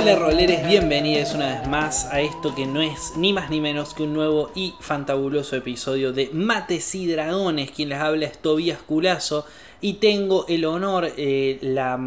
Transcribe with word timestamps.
Hola 0.00 0.16
roleres, 0.16 0.66
bienvenidos 0.66 1.34
una 1.34 1.60
vez 1.60 1.68
más 1.68 2.06
a 2.06 2.22
esto 2.22 2.54
que 2.54 2.64
no 2.64 2.80
es 2.80 3.12
ni 3.16 3.34
más 3.34 3.50
ni 3.50 3.60
menos 3.60 3.92
que 3.92 4.04
un 4.04 4.14
nuevo 4.14 4.50
y 4.54 4.72
fantabuloso 4.80 5.56
episodio 5.56 6.14
de 6.14 6.30
Mates 6.32 6.94
y 6.94 7.06
Dragones. 7.06 7.70
Quien 7.70 7.90
les 7.90 7.98
habla 7.98 8.24
es 8.24 8.38
Tobías 8.38 8.78
Culazo 8.80 9.44
y 9.82 9.94
tengo 9.94 10.46
el 10.48 10.64
honor, 10.64 11.12
eh, 11.18 11.58
la, 11.60 12.00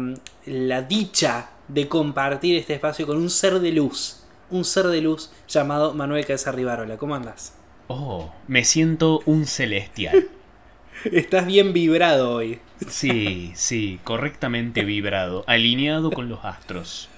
la 0.46 0.82
dicha 0.82 1.50
de 1.68 1.86
compartir 1.86 2.56
este 2.56 2.74
espacio 2.74 3.06
con 3.06 3.16
un 3.16 3.30
ser 3.30 3.60
de 3.60 3.70
luz. 3.70 4.24
Un 4.50 4.64
ser 4.64 4.88
de 4.88 5.00
luz 5.00 5.30
llamado 5.46 5.94
Manuel 5.94 6.26
Casarribarola. 6.26 6.96
¿Cómo 6.96 7.14
andas? 7.14 7.54
Oh, 7.86 8.32
me 8.48 8.64
siento 8.64 9.20
un 9.24 9.46
celestial. 9.46 10.26
Estás 11.04 11.46
bien 11.46 11.72
vibrado 11.72 12.34
hoy. 12.34 12.58
Sí, 12.88 13.52
sí, 13.54 14.00
correctamente 14.02 14.82
vibrado, 14.82 15.44
alineado 15.46 16.10
con 16.10 16.28
los 16.28 16.44
astros. 16.44 17.08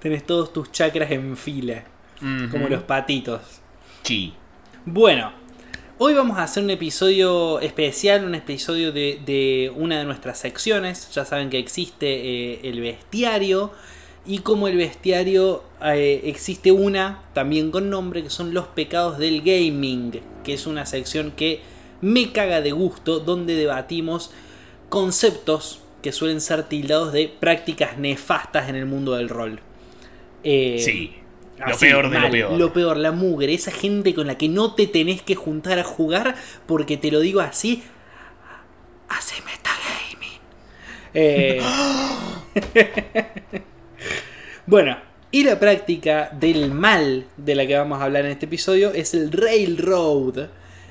Tenés 0.00 0.24
todos 0.24 0.52
tus 0.52 0.72
chakras 0.72 1.10
en 1.10 1.36
fila, 1.36 1.84
como 2.50 2.68
los 2.68 2.82
patitos. 2.82 3.42
Sí. 4.02 4.32
Bueno, 4.86 5.32
hoy 5.98 6.14
vamos 6.14 6.38
a 6.38 6.44
hacer 6.44 6.64
un 6.64 6.70
episodio 6.70 7.60
especial, 7.60 8.24
un 8.24 8.34
episodio 8.34 8.92
de, 8.92 9.70
una 9.76 9.98
de 9.98 10.04
nuestras 10.06 10.38
secciones. 10.38 11.10
Ya 11.12 11.26
saben 11.26 11.50
que 11.50 11.58
existe 11.58 12.06
eh, 12.06 12.60
el 12.64 12.80
bestiario. 12.80 13.72
Y 14.24 14.38
como 14.38 14.68
el 14.68 14.76
bestiario 14.78 15.64
eh, 15.82 16.22
existe 16.24 16.72
una 16.72 17.22
también 17.34 17.70
con 17.70 17.90
nombre 17.90 18.22
que 18.22 18.30
son 18.30 18.54
los 18.54 18.66
pecados 18.68 19.18
del 19.18 19.42
gaming, 19.42 20.20
que 20.44 20.54
es 20.54 20.66
una 20.66 20.86
sección 20.86 21.30
que 21.30 21.60
me 22.00 22.32
caga 22.32 22.62
de 22.62 22.72
gusto, 22.72 23.20
donde 23.20 23.54
debatimos 23.54 24.30
conceptos 24.88 25.80
que 26.02 26.12
suelen 26.12 26.40
ser 26.40 26.62
tildados 26.64 27.12
de 27.12 27.28
prácticas 27.28 27.98
nefastas 27.98 28.68
en 28.70 28.76
el 28.76 28.86
mundo 28.86 29.14
del 29.14 29.28
rol. 29.28 29.60
Eh, 30.44 30.80
sí. 30.84 31.16
Lo 31.66 31.76
peor 31.76 32.08
de 32.08 32.18
lo 32.18 32.30
peor. 32.30 32.58
Lo 32.58 32.72
peor, 32.72 32.96
la 32.96 33.12
mugre, 33.12 33.52
esa 33.52 33.70
gente 33.70 34.14
con 34.14 34.26
la 34.26 34.38
que 34.38 34.48
no 34.48 34.74
te 34.74 34.86
tenés 34.86 35.22
que 35.22 35.34
juntar 35.34 35.78
a 35.78 35.84
jugar, 35.84 36.36
porque 36.66 36.96
te 36.96 37.10
lo 37.10 37.20
digo 37.20 37.40
así, 37.40 37.82
hace 39.08 39.36
metagaming. 39.42 40.40
Eh, 41.12 41.60
bueno, 44.66 44.96
y 45.32 45.44
la 45.44 45.60
práctica 45.60 46.30
del 46.32 46.72
mal 46.72 47.26
de 47.36 47.54
la 47.54 47.66
que 47.66 47.76
vamos 47.76 48.00
a 48.00 48.04
hablar 48.04 48.24
en 48.24 48.32
este 48.32 48.46
episodio 48.46 48.92
es 48.92 49.14
el 49.14 49.30
Railroad. 49.30 50.48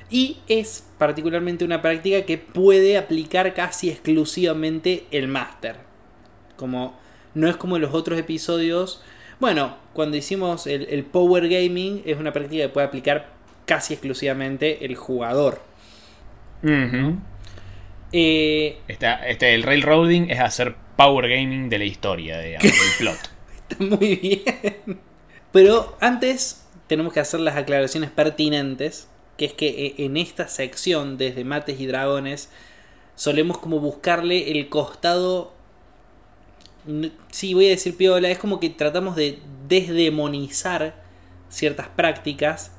Y 0.08 0.38
es 0.48 0.84
particularmente 0.98 1.64
una 1.64 1.82
práctica 1.82 2.22
que 2.22 2.38
puede 2.38 2.96
aplicar 2.96 3.52
casi 3.54 3.90
exclusivamente 3.90 5.04
el 5.10 5.28
máster. 5.28 5.76
Como 6.56 6.98
no 7.34 7.48
es 7.48 7.56
como 7.56 7.76
en 7.76 7.82
los 7.82 7.94
otros 7.94 8.18
episodios. 8.18 9.02
Bueno, 9.40 9.76
cuando 9.94 10.16
hicimos 10.16 10.66
el, 10.66 11.04
Power 11.04 11.48
Gaming 11.48 12.02
es 12.04 12.18
una 12.18 12.32
práctica 12.32 12.64
que 12.64 12.68
puede 12.68 12.86
aplicar 12.86 13.28
casi 13.64 13.94
exclusivamente 13.94 14.84
el 14.84 14.94
jugador. 14.94 15.62
Eh, 18.12 18.78
este, 18.86 19.54
el 19.54 19.62
railroading 19.62 20.30
es 20.30 20.40
hacer 20.40 20.76
power 20.96 21.28
gaming 21.28 21.70
de 21.70 21.78
la 21.78 21.84
historia, 21.84 22.40
digamos, 22.40 22.70
del 22.70 22.90
plot. 22.98 23.18
Está 23.68 23.96
muy 23.96 24.16
bien. 24.16 25.00
Pero 25.52 25.96
antes 26.00 26.66
tenemos 26.86 27.12
que 27.12 27.20
hacer 27.20 27.40
las 27.40 27.56
aclaraciones 27.56 28.10
pertinentes 28.10 29.08
que 29.40 29.46
es 29.46 29.54
que 29.54 29.68
eh, 29.68 29.94
en 29.96 30.18
esta 30.18 30.48
sección, 30.48 31.16
desde 31.16 31.44
Mates 31.44 31.80
y 31.80 31.86
Dragones, 31.86 32.50
solemos 33.14 33.56
como 33.56 33.80
buscarle 33.80 34.50
el 34.50 34.68
costado... 34.68 35.54
Sí, 37.30 37.54
voy 37.54 37.66
a 37.66 37.70
decir 37.70 37.96
piola, 37.96 38.30
es 38.30 38.38
como 38.38 38.60
que 38.60 38.70
tratamos 38.70 39.16
de 39.16 39.40
desdemonizar 39.68 41.02
ciertas 41.48 41.88
prácticas 41.88 42.72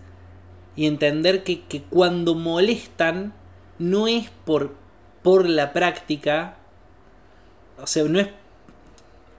y 0.75 0.85
entender 0.85 1.44
que, 1.44 1.83
cuando 1.89 2.35
molestan 2.35 3.33
no 3.79 4.07
es 4.07 4.29
por, 4.45 4.75
por 5.21 5.47
la 5.47 5.73
práctica, 5.73 6.57
o 7.81 7.88
sea, 7.88 8.03
no 8.05 8.19
es, 8.19 8.29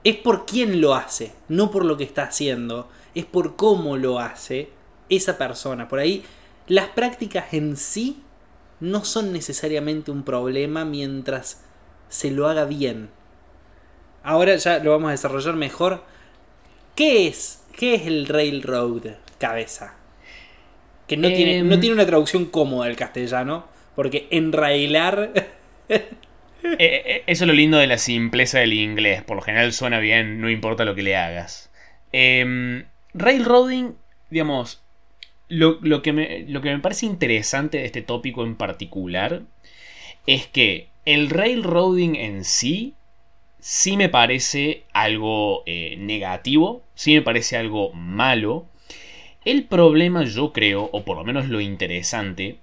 es 0.03 0.17
por 0.17 0.45
quién 0.45 0.81
lo 0.81 0.93
hace, 0.93 1.33
no 1.47 1.71
por 1.71 1.85
lo 1.85 1.97
que 1.97 2.03
está 2.03 2.23
haciendo, 2.23 2.89
es 3.15 3.25
por 3.25 3.55
cómo 3.55 3.97
lo 3.97 4.19
hace 4.19 4.69
esa 5.09 5.37
persona. 5.37 5.87
Por 5.87 5.99
ahí 5.99 6.23
las 6.67 6.89
prácticas 6.89 7.53
en 7.53 7.77
sí 7.77 8.21
no 8.79 9.05
son 9.05 9.31
necesariamente 9.31 10.11
un 10.11 10.23
problema 10.23 10.85
mientras 10.85 11.61
se 12.09 12.31
lo 12.31 12.47
haga 12.47 12.65
bien. 12.65 13.09
Ahora 14.23 14.55
ya 14.55 14.79
lo 14.79 14.91
vamos 14.91 15.09
a 15.09 15.11
desarrollar 15.11 15.55
mejor. 15.55 16.03
¿Qué 16.95 17.27
es? 17.27 17.63
¿Qué 17.77 17.95
es 17.95 18.07
el 18.07 18.27
railroad, 18.27 19.15
cabeza? 19.37 19.95
Que 21.07 21.17
no, 21.17 21.27
tiene, 21.27 21.61
no 21.63 21.75
em. 21.75 21.81
tiene 21.81 21.95
una 21.95 22.05
traducción 22.05 22.45
cómoda 22.45 22.87
al 22.87 22.95
castellano, 22.95 23.67
porque 23.95 24.27
enrailar... 24.31 25.31
Eh, 26.79 27.03
eh, 27.05 27.23
eso 27.27 27.43
es 27.43 27.47
lo 27.49 27.53
lindo 27.53 27.77
de 27.77 27.87
la 27.87 27.97
simpleza 27.97 28.59
del 28.59 28.71
inglés. 28.71 29.21
Por 29.21 29.35
lo 29.35 29.41
general 29.41 29.73
suena 29.73 29.99
bien, 29.99 30.39
no 30.39 30.49
importa 30.49 30.85
lo 30.85 30.95
que 30.95 31.01
le 31.01 31.17
hagas. 31.17 31.69
Em, 32.13 32.85
railroading, 33.13 33.97
digamos, 34.29 34.81
lo, 35.49 36.01
que 36.01 36.13
me, 36.13 36.45
lo 36.47 36.61
que 36.61 36.71
me 36.71 36.79
parece 36.79 37.05
interesante 37.05 37.79
de 37.79 37.85
este 37.85 38.01
tópico 38.01 38.45
en 38.45 38.55
particular 38.55 39.41
es 40.25 40.47
que 40.47 40.87
el 41.05 41.29
railroading 41.29 42.15
en 42.15 42.45
sí 42.45 42.95
sí 43.63 43.95
me 43.95 44.09
parece 44.09 44.83
algo 44.91 45.63
eh, 45.65 45.95
negativo, 45.97 46.83
sí 46.95 47.13
me 47.13 47.21
parece 47.21 47.55
algo 47.55 47.93
malo. 47.93 48.65
El 49.45 49.63
problema 49.63 50.25
yo 50.25 50.51
creo, 50.51 50.89
o 50.91 51.05
por 51.05 51.15
lo 51.15 51.23
menos 51.23 51.47
lo 51.47 51.61
interesante, 51.61 52.57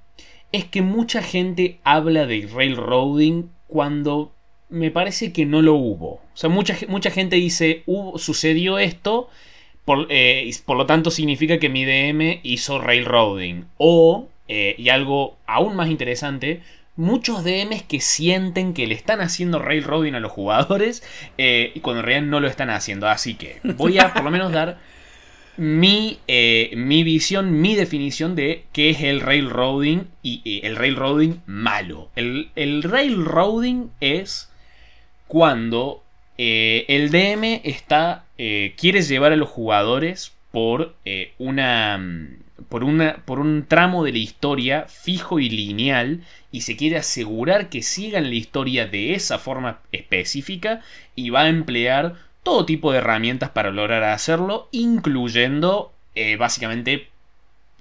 es 0.52 0.66
que 0.66 0.82
mucha 0.82 1.22
gente 1.22 1.78
habla 1.84 2.26
de 2.26 2.46
railroading 2.52 3.50
cuando 3.66 4.32
me 4.68 4.90
parece 4.90 5.32
que 5.32 5.46
no 5.46 5.62
lo 5.62 5.74
hubo. 5.74 6.14
O 6.14 6.36
sea, 6.36 6.50
mucha, 6.50 6.76
mucha 6.88 7.10
gente 7.10 7.36
dice, 7.36 7.82
sucedió 8.16 8.78
esto 8.78 9.30
eh, 10.08 10.50
por, 10.64 10.76
lo 10.76 10.86
tanto, 10.86 11.10
significa 11.10 11.58
que 11.58 11.68
mi 11.68 11.84
DM 11.84 12.40
hizo 12.42 12.78
railroading. 12.78 13.66
O, 13.78 14.28
eh, 14.48 14.74
y 14.78 14.88
algo 14.88 15.36
aún 15.46 15.76
más 15.76 15.88
interesante, 15.88 16.60
muchos 17.00 17.44
DMs 17.44 17.82
que 17.82 18.00
sienten 18.00 18.74
que 18.74 18.86
le 18.86 18.94
están 18.94 19.20
haciendo 19.20 19.58
railroading 19.58 20.14
a 20.14 20.20
los 20.20 20.32
jugadores 20.32 21.02
eh, 21.38 21.72
y 21.74 21.80
cuando 21.80 22.00
en 22.00 22.06
realidad 22.06 22.30
no 22.30 22.40
lo 22.40 22.48
están 22.48 22.70
haciendo. 22.70 23.08
Así 23.08 23.34
que 23.34 23.60
voy 23.76 23.98
a 23.98 24.12
por 24.12 24.24
lo 24.24 24.30
menos 24.30 24.52
dar 24.52 24.78
mi, 25.56 26.18
mi 26.76 27.02
visión, 27.02 27.60
mi 27.60 27.74
definición 27.74 28.34
de 28.34 28.64
qué 28.72 28.90
es 28.90 29.02
el 29.02 29.20
railroading 29.20 30.08
y 30.22 30.60
el 30.64 30.76
railroading 30.76 31.42
malo. 31.46 32.10
El, 32.16 32.50
el 32.56 32.82
railroading 32.82 33.90
es 34.00 34.50
cuando 35.26 36.02
el 36.38 37.10
DM 37.10 37.60
está 37.64 38.24
eh, 38.42 38.72
quieres 38.78 39.06
llevar 39.06 39.32
a 39.32 39.36
los 39.36 39.50
jugadores 39.50 40.32
por, 40.50 40.94
eh, 41.04 41.34
una, 41.36 41.98
mm, 41.98 42.38
por, 42.68 42.84
una, 42.84 43.22
por 43.24 43.38
un 43.38 43.66
tramo 43.66 44.04
de 44.04 44.12
la 44.12 44.18
historia 44.18 44.86
fijo 44.88 45.38
y 45.38 45.48
lineal 45.48 46.22
y 46.52 46.62
se 46.62 46.76
quiere 46.76 46.96
asegurar 46.96 47.68
que 47.68 47.82
sigan 47.82 48.28
la 48.28 48.34
historia 48.34 48.86
de 48.86 49.14
esa 49.14 49.38
forma 49.38 49.80
específica 49.92 50.80
y 51.14 51.30
va 51.30 51.42
a 51.42 51.48
emplear 51.48 52.14
todo 52.42 52.64
tipo 52.64 52.92
de 52.92 52.98
herramientas 52.98 53.50
para 53.50 53.70
lograr 53.70 54.02
hacerlo, 54.04 54.68
incluyendo 54.72 55.92
eh, 56.14 56.36
básicamente 56.36 57.08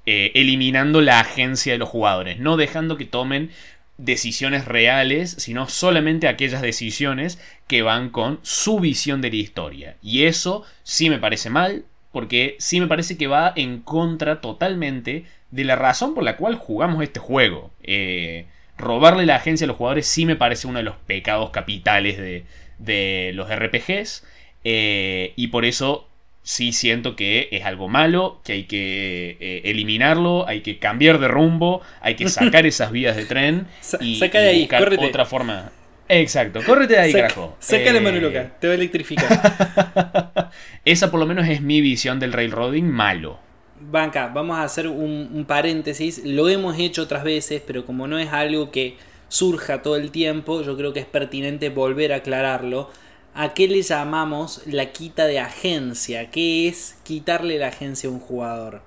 eliminando 0.05 1.01
la 1.01 1.19
agencia 1.19 1.73
de 1.73 1.77
los 1.77 1.87
jugadores, 1.87 2.39
no 2.39 2.57
dejando 2.57 2.97
que 2.97 3.05
tomen 3.05 3.51
decisiones 3.99 4.65
reales, 4.65 5.35
sino 5.37 5.67
solamente 5.67 6.27
aquellas 6.27 6.61
decisiones 6.61 7.39
que 7.67 7.81
van 7.81 8.09
con 8.09 8.39
su 8.41 8.79
visión 8.79 9.21
de 9.21 9.29
la 9.29 9.35
historia. 9.35 9.97
Y 10.01 10.23
eso 10.23 10.63
sí 10.83 11.09
me 11.09 11.19
parece 11.19 11.49
mal, 11.49 11.85
porque 12.11 12.55
sí 12.59 12.79
me 12.79 12.87
parece 12.87 13.17
que 13.17 13.27
va 13.27 13.53
en 13.55 13.79
contra 13.79 14.41
totalmente 14.41 15.25
de 15.51 15.63
la 15.63 15.75
razón 15.75 16.13
por 16.13 16.23
la 16.23 16.37
cual 16.37 16.55
jugamos 16.55 17.03
este 17.03 17.19
juego. 17.19 17.71
Eh, 17.83 18.45
robarle 18.77 19.25
la 19.25 19.35
agencia 19.35 19.65
a 19.65 19.67
los 19.67 19.77
jugadores 19.77 20.07
sí 20.07 20.25
me 20.25 20.35
parece 20.35 20.67
uno 20.67 20.79
de 20.79 20.83
los 20.83 20.95
pecados 20.95 21.49
capitales 21.51 22.17
de, 22.17 22.45
de 22.79 23.31
los 23.33 23.49
RPGs. 23.49 24.25
Eh, 24.63 25.33
y 25.35 25.47
por 25.47 25.65
eso 25.65 26.07
sí 26.41 26.71
siento 26.71 27.15
que 27.15 27.49
es 27.51 27.65
algo 27.65 27.87
malo, 27.87 28.41
que 28.43 28.53
hay 28.53 28.63
que 28.63 29.37
eh, 29.39 29.61
eliminarlo, 29.65 30.47
hay 30.47 30.61
que 30.61 30.79
cambiar 30.79 31.19
de 31.19 31.27
rumbo, 31.27 31.81
hay 32.01 32.15
que 32.15 32.27
sacar 32.27 32.65
esas 32.65 32.91
vías 32.91 33.15
de 33.15 33.25
tren 33.25 33.67
y, 33.99 34.17
Saca 34.17 34.39
de 34.39 34.49
ahí, 34.49 34.61
buscar 34.61 34.93
otra 34.99 35.25
forma. 35.25 35.71
Exacto, 36.09 36.59
córrete 36.65 36.93
de 36.95 36.99
ahí, 36.99 37.13
carajo. 37.13 37.55
Sácale 37.59 38.01
mano 38.01 38.19
loca, 38.19 38.51
te 38.59 38.67
va 38.67 38.73
a 38.73 38.75
electrificar. 38.75 40.51
Esa 40.85 41.11
por 41.11 41.19
lo 41.19 41.25
menos 41.25 41.47
es 41.47 41.61
mi 41.61 41.81
visión 41.81 42.19
del 42.19 42.33
railroading 42.33 42.89
malo. 42.89 43.39
Banca, 43.79 44.27
vamos 44.27 44.57
a 44.57 44.63
hacer 44.63 44.87
un, 44.87 45.29
un 45.33 45.45
paréntesis. 45.45 46.21
Lo 46.25 46.49
hemos 46.49 46.77
hecho 46.77 47.03
otras 47.03 47.23
veces, 47.23 47.61
pero 47.65 47.85
como 47.85 48.07
no 48.07 48.19
es 48.19 48.33
algo 48.33 48.71
que 48.71 48.97
surja 49.29 49.81
todo 49.81 49.95
el 49.95 50.11
tiempo, 50.11 50.63
yo 50.63 50.75
creo 50.75 50.91
que 50.91 50.99
es 50.99 51.05
pertinente 51.05 51.69
volver 51.69 52.11
a 52.11 52.17
aclararlo 52.17 52.89
¿a 53.33 53.53
qué 53.53 53.67
le 53.67 53.81
llamamos 53.81 54.61
la 54.65 54.91
quita 54.91 55.25
de 55.25 55.39
agencia? 55.39 56.29
¿Qué 56.29 56.67
es 56.67 56.97
quitarle 57.03 57.57
la 57.57 57.67
agencia 57.67 58.09
a 58.09 58.11
un 58.11 58.19
jugador? 58.19 58.81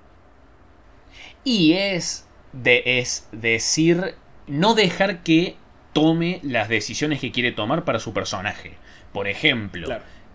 Y 1.43 1.73
es, 1.73 2.25
de, 2.51 2.83
es 2.85 3.27
decir, 3.31 4.15
no 4.47 4.75
dejar 4.75 5.23
que 5.23 5.57
tome 5.93 6.39
las 6.43 6.69
decisiones 6.69 7.19
que 7.19 7.31
quiere 7.31 7.51
tomar 7.51 7.85
para 7.85 7.99
su 7.99 8.13
personaje. 8.13 8.73
Por 9.13 9.27
ejemplo, 9.27 9.87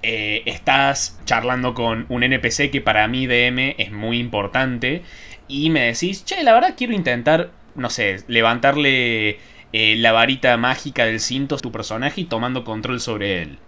eh, 0.02 0.42
estás 0.46 1.18
charlando 1.24 1.74
con 1.74 2.06
un 2.08 2.22
NPC 2.22 2.70
que 2.70 2.80
para 2.80 3.06
mí 3.08 3.26
DM 3.26 3.74
es 3.78 3.90
muy 3.90 4.18
importante 4.18 5.02
y 5.48 5.70
me 5.70 5.86
decís, 5.86 6.24
che, 6.24 6.42
la 6.44 6.52
verdad 6.52 6.74
quiero 6.76 6.92
intentar, 6.92 7.50
no 7.74 7.90
sé, 7.90 8.22
levantarle 8.28 9.38
eh, 9.72 9.96
la 9.96 10.12
varita 10.12 10.56
mágica 10.56 11.04
del 11.04 11.20
cinto 11.20 11.56
a 11.56 11.58
tu 11.58 11.72
personaje 11.72 12.20
y 12.20 12.24
tomando 12.24 12.64
control 12.64 13.00
sobre 13.00 13.42
él. 13.42 13.58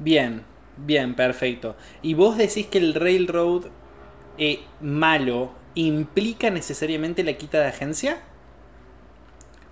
Bien, 0.00 0.42
bien, 0.76 1.14
perfecto. 1.14 1.76
¿Y 2.02 2.14
vos 2.14 2.36
decís 2.36 2.66
que 2.66 2.78
el 2.78 2.94
Railroad 2.94 3.66
eh, 4.38 4.60
malo 4.80 5.52
implica 5.74 6.50
necesariamente 6.50 7.22
la 7.22 7.34
quita 7.34 7.60
de 7.60 7.68
agencia? 7.68 8.22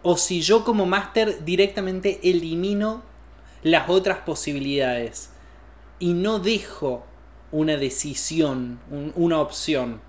¿O 0.03 0.17
si 0.17 0.41
yo 0.41 0.65
como 0.65 0.87
máster 0.87 1.45
directamente 1.45 2.21
elimino 2.23 3.03
las 3.63 3.89
otras 3.89 4.19
posibilidades 4.19 5.31
y 5.99 6.13
no 6.15 6.39
dejo 6.39 7.07
una 7.53 7.77
decisión, 7.77 8.81
una 9.15 9.39
opción? 9.41 10.01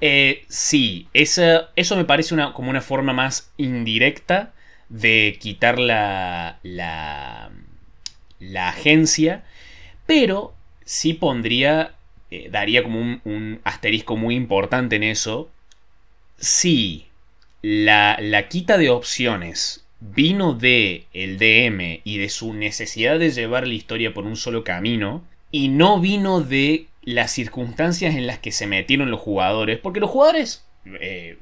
Eh, 0.00 0.44
sí, 0.48 1.08
eso 1.12 1.96
me 1.96 2.04
parece 2.04 2.36
como 2.52 2.70
una 2.70 2.82
forma 2.82 3.12
más 3.12 3.50
indirecta 3.56 4.52
de 4.88 5.38
quitar 5.40 5.78
la, 5.78 6.58
la, 6.62 7.50
la 8.38 8.68
agencia, 8.68 9.44
pero 10.06 10.54
sí 10.84 11.14
pondría, 11.14 11.94
eh, 12.30 12.48
daría 12.50 12.82
como 12.82 13.00
un, 13.00 13.60
asterisco 13.64 14.16
muy 14.16 14.34
importante 14.34 14.96
en 14.96 15.04
eso. 15.04 15.50
Si 16.36 17.06
la, 17.66 18.18
la 18.20 18.48
quita 18.48 18.76
de 18.76 18.90
opciones 18.90 19.86
vino 19.98 20.52
de 20.52 21.06
el 21.14 21.38
DM 21.38 22.02
y 22.04 22.18
de 22.18 22.28
su 22.28 22.52
necesidad 22.52 23.18
de 23.18 23.30
llevar 23.30 23.66
la 23.66 23.72
historia 23.72 24.12
por 24.12 24.26
un 24.26 24.36
solo 24.36 24.64
camino, 24.64 25.24
y 25.50 25.68
no 25.68 25.98
vino 25.98 26.42
de 26.42 26.88
las 27.04 27.30
circunstancias 27.30 28.16
en 28.16 28.26
las 28.26 28.38
que 28.38 28.52
se 28.52 28.66
metieron 28.66 29.10
los 29.10 29.20
jugadores, 29.20 29.78
porque 29.78 30.00
los 30.00 30.10
jugadores, 30.10 30.62
eh, 31.00 31.38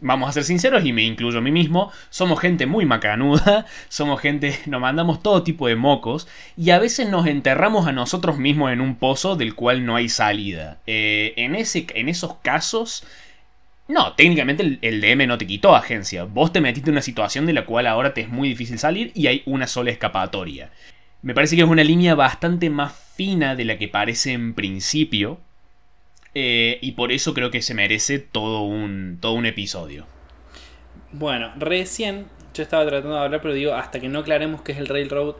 vamos 0.00 0.28
a 0.28 0.32
ser 0.32 0.44
sinceros 0.44 0.84
y 0.84 0.92
me 0.92 1.02
incluyo 1.02 1.38
a 1.38 1.42
mí 1.42 1.50
mismo, 1.50 1.90
somos 2.08 2.38
gente 2.38 2.66
muy 2.66 2.86
macanuda, 2.86 3.66
somos 3.88 4.20
gente, 4.20 4.56
nos 4.66 4.80
mandamos 4.80 5.24
todo 5.24 5.42
tipo 5.42 5.66
de 5.66 5.74
mocos 5.74 6.28
y 6.56 6.70
a 6.70 6.78
veces 6.78 7.08
nos 7.08 7.26
enterramos 7.26 7.88
a 7.88 7.92
nosotros 7.92 8.38
mismos 8.38 8.70
en 8.70 8.80
un 8.80 8.94
pozo 8.94 9.34
del 9.34 9.56
cual 9.56 9.84
no 9.84 9.96
hay 9.96 10.08
salida. 10.08 10.78
Eh, 10.86 11.34
en, 11.36 11.56
ese, 11.56 11.84
en 11.96 12.08
esos 12.08 12.34
casos... 12.42 13.02
No, 13.88 14.12
técnicamente 14.12 14.78
el, 14.82 15.00
DM 15.00 15.26
no 15.26 15.38
te 15.38 15.46
quitó 15.46 15.74
agencia. 15.74 16.24
Vos 16.24 16.52
te 16.52 16.60
metiste 16.60 16.90
en 16.90 16.94
una 16.94 17.02
situación 17.02 17.46
de 17.46 17.54
la 17.54 17.64
cual 17.64 17.86
ahora 17.86 18.12
te 18.12 18.20
es 18.20 18.28
muy 18.28 18.50
difícil 18.50 18.78
salir 18.78 19.10
y 19.14 19.28
hay 19.28 19.42
una 19.46 19.66
sola 19.66 19.90
escapatoria. 19.90 20.70
Me 21.22 21.34
parece 21.34 21.56
que 21.56 21.62
es 21.62 21.68
una 21.68 21.82
línea 21.82 22.14
bastante 22.14 22.68
más 22.68 22.92
fina 23.16 23.56
de 23.56 23.64
la 23.64 23.78
que 23.78 23.88
parece 23.88 24.32
en 24.32 24.52
principio. 24.52 25.40
Eh, 26.34 26.78
y 26.82 26.92
por 26.92 27.12
eso 27.12 27.32
creo 27.32 27.50
que 27.50 27.62
se 27.62 27.72
merece 27.72 28.18
todo 28.18 28.60
un, 28.60 29.16
todo 29.20 29.32
un 29.32 29.46
episodio. 29.46 30.06
Bueno, 31.12 31.50
recién 31.56 32.26
yo 32.52 32.62
estaba 32.62 32.84
tratando 32.84 33.16
de 33.16 33.22
hablar, 33.22 33.40
pero 33.40 33.54
digo, 33.54 33.72
hasta 33.72 33.98
que 34.00 34.08
no 34.10 34.18
aclaremos 34.18 34.60
qué 34.60 34.72
es 34.72 34.78
el 34.78 34.86
Railroad, 34.86 35.36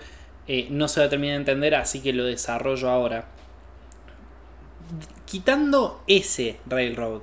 eh, 0.46 0.68
no 0.70 0.88
se 0.88 1.00
va 1.00 1.06
a 1.06 1.10
terminar 1.10 1.34
de 1.34 1.40
entender, 1.40 1.74
así 1.74 2.00
que 2.00 2.14
lo 2.14 2.24
desarrollo 2.24 2.88
ahora. 2.88 3.26
Quitando 5.26 6.02
ese 6.06 6.58
Railroad 6.66 7.20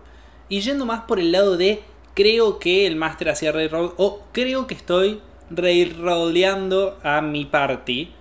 y 0.50 0.62
yendo 0.62 0.86
más 0.86 1.01
por 1.01 1.19
el 1.19 1.31
lado 1.31 1.57
de 1.57 1.83
creo 2.13 2.59
que 2.59 2.88
el 2.88 2.95
Master 2.95 3.30
hacía 3.30 3.51
Railroad 3.51 3.92
o 3.97 4.21
creo 4.31 4.68
que 4.68 4.74
estoy 4.74 5.21
railroadeando 5.50 6.97
a 7.03 7.21
mi 7.21 7.45
party 7.45 8.12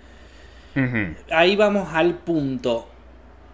Ahí 1.31 1.55
vamos 1.55 1.91
al 1.93 2.15
punto 2.15 2.89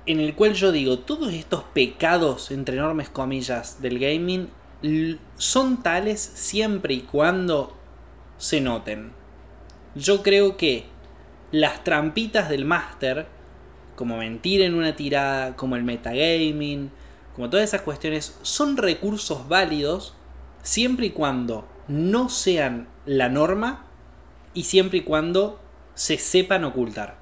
en 0.07 0.21
el 0.21 0.35
cual 0.35 0.55
yo 0.55 0.73
digo, 0.73 1.01
todos 1.01 1.33
estos 1.35 1.63
pecados, 1.63 2.51
entre 2.51 2.77
enormes 2.77 3.11
comillas, 3.11 3.83
del 3.83 3.99
gaming 3.99 4.49
son 5.37 5.83
tales 5.83 6.21
siempre 6.21 6.95
y 6.95 7.01
cuando 7.01 7.77
se 8.39 8.63
noten. 8.63 9.13
Yo 9.95 10.23
creo 10.23 10.57
que 10.57 10.87
las 11.53 11.85
trampitas 11.85 12.49
del 12.49 12.65
máster, 12.65 13.27
como 13.97 14.17
mentir 14.17 14.63
en 14.63 14.75
una 14.75 14.97
tirada, 14.97 15.55
como 15.57 15.77
el 15.77 15.85
metagaming, 15.85 16.91
como 17.41 17.49
todas 17.49 17.71
esas 17.71 17.81
cuestiones, 17.81 18.39
son 18.43 18.77
recursos 18.77 19.49
válidos 19.49 20.15
siempre 20.63 21.07
y 21.07 21.11
cuando 21.11 21.67
no 21.89 22.29
sean 22.29 22.87
la 23.07 23.31
norma 23.31 23.87
y 24.53 24.65
siempre 24.65 24.99
y 24.99 25.01
cuando 25.05 25.59
se 25.95 26.19
sepan 26.19 26.65
ocultar. 26.65 27.17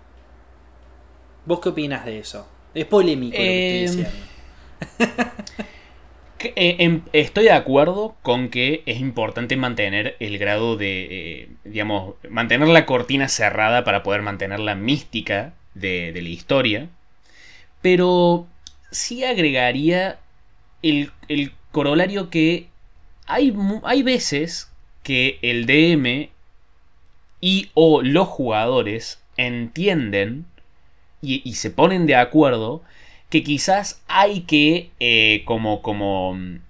¿Vos 1.46 1.60
qué 1.60 1.68
opinas 1.68 2.04
de 2.04 2.18
eso? 2.18 2.48
Es 2.74 2.86
polémico 2.86 3.38
lo 3.38 3.44
que 3.44 3.84
estoy 3.84 4.02
em, 4.02 4.08
diciendo. 4.08 5.32
Eh, 6.40 6.76
em, 6.78 7.02
estoy 7.12 7.44
de 7.44 7.50
acuerdo 7.50 8.14
con 8.22 8.48
que 8.48 8.84
es 8.86 9.00
importante 9.00 9.56
mantener 9.56 10.14
el 10.20 10.38
grado 10.38 10.76
de, 10.76 11.08
eh, 11.10 11.48
digamos, 11.64 12.14
mantener 12.30 12.68
la 12.68 12.86
cortina 12.86 13.28
cerrada 13.28 13.82
para 13.82 14.04
poder 14.04 14.22
mantener 14.22 14.60
la 14.60 14.76
mística 14.76 15.54
de, 15.74 16.12
la 16.14 16.28
historia. 16.28 16.90
Pero 17.82 18.46
sí 18.90 19.24
agregaría 19.24 20.18
el, 20.82 21.10
el 21.28 21.52
corolario 21.72 22.30
que 22.30 22.68
hay, 23.26 23.54
hay 23.84 24.02
veces 24.02 24.70
que 25.02 25.38
el 25.42 25.66
DM 25.66 26.30
y 27.40 27.70
o 27.74 28.02
los 28.02 28.28
jugadores 28.28 29.22
entienden 29.36 30.46
y, 31.20 31.54
se 31.54 31.70
ponen 31.70 32.06
de 32.06 32.14
acuerdo 32.14 32.82
que 33.28 33.42
quizás 33.42 34.02
hay 34.06 34.42
que 34.42 34.90
eh, 35.00 35.42
como, 35.44 35.82
como 35.82 36.34
mm, 36.34 36.60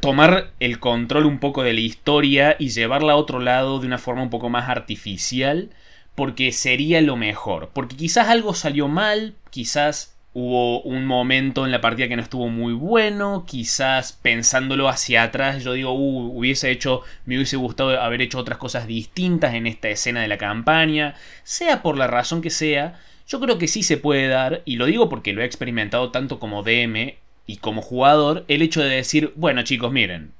tomar 0.00 0.50
el 0.60 0.80
control 0.80 1.26
un 1.26 1.38
poco 1.38 1.62
de 1.62 1.72
la 1.72 1.80
historia 1.80 2.56
y 2.58 2.70
llevarla 2.70 3.12
a 3.12 3.16
otro 3.16 3.38
lado 3.38 3.78
de 3.78 3.86
una 3.86 3.98
forma 3.98 4.22
un 4.22 4.30
poco 4.30 4.48
más 4.48 4.68
artificial 4.68 5.70
porque 6.14 6.52
sería 6.52 7.00
lo 7.00 7.16
mejor. 7.16 7.70
Porque 7.72 7.96
quizás 7.96 8.28
algo 8.28 8.54
salió 8.54 8.88
mal, 8.88 9.34
quizás 9.50 10.13
hubo 10.34 10.82
un 10.82 11.06
momento 11.06 11.64
en 11.64 11.70
la 11.70 11.80
partida 11.80 12.08
que 12.08 12.16
no 12.16 12.22
estuvo 12.22 12.48
muy 12.48 12.72
bueno, 12.72 13.44
quizás 13.46 14.12
pensándolo 14.12 14.88
hacia 14.88 15.22
atrás 15.22 15.62
yo 15.62 15.72
digo, 15.72 15.92
uh, 15.92 16.36
hubiese 16.36 16.72
hecho, 16.72 17.02
me 17.24 17.36
hubiese 17.36 17.56
gustado 17.56 18.00
haber 18.00 18.20
hecho 18.20 18.38
otras 18.38 18.58
cosas 18.58 18.88
distintas 18.88 19.54
en 19.54 19.68
esta 19.68 19.88
escena 19.88 20.22
de 20.22 20.28
la 20.28 20.36
campaña, 20.36 21.14
sea 21.44 21.82
por 21.82 21.96
la 21.96 22.08
razón 22.08 22.42
que 22.42 22.50
sea, 22.50 23.00
yo 23.28 23.40
creo 23.40 23.58
que 23.58 23.68
sí 23.68 23.84
se 23.84 23.96
puede 23.96 24.26
dar, 24.26 24.62
y 24.64 24.74
lo 24.76 24.86
digo 24.86 25.08
porque 25.08 25.32
lo 25.32 25.40
he 25.40 25.46
experimentado 25.46 26.10
tanto 26.10 26.40
como 26.40 26.64
DM 26.64 27.14
y 27.46 27.56
como 27.58 27.80
jugador, 27.80 28.44
el 28.48 28.62
hecho 28.62 28.82
de 28.82 28.96
decir, 28.96 29.32
bueno 29.36 29.62
chicos, 29.62 29.92
miren, 29.92 30.32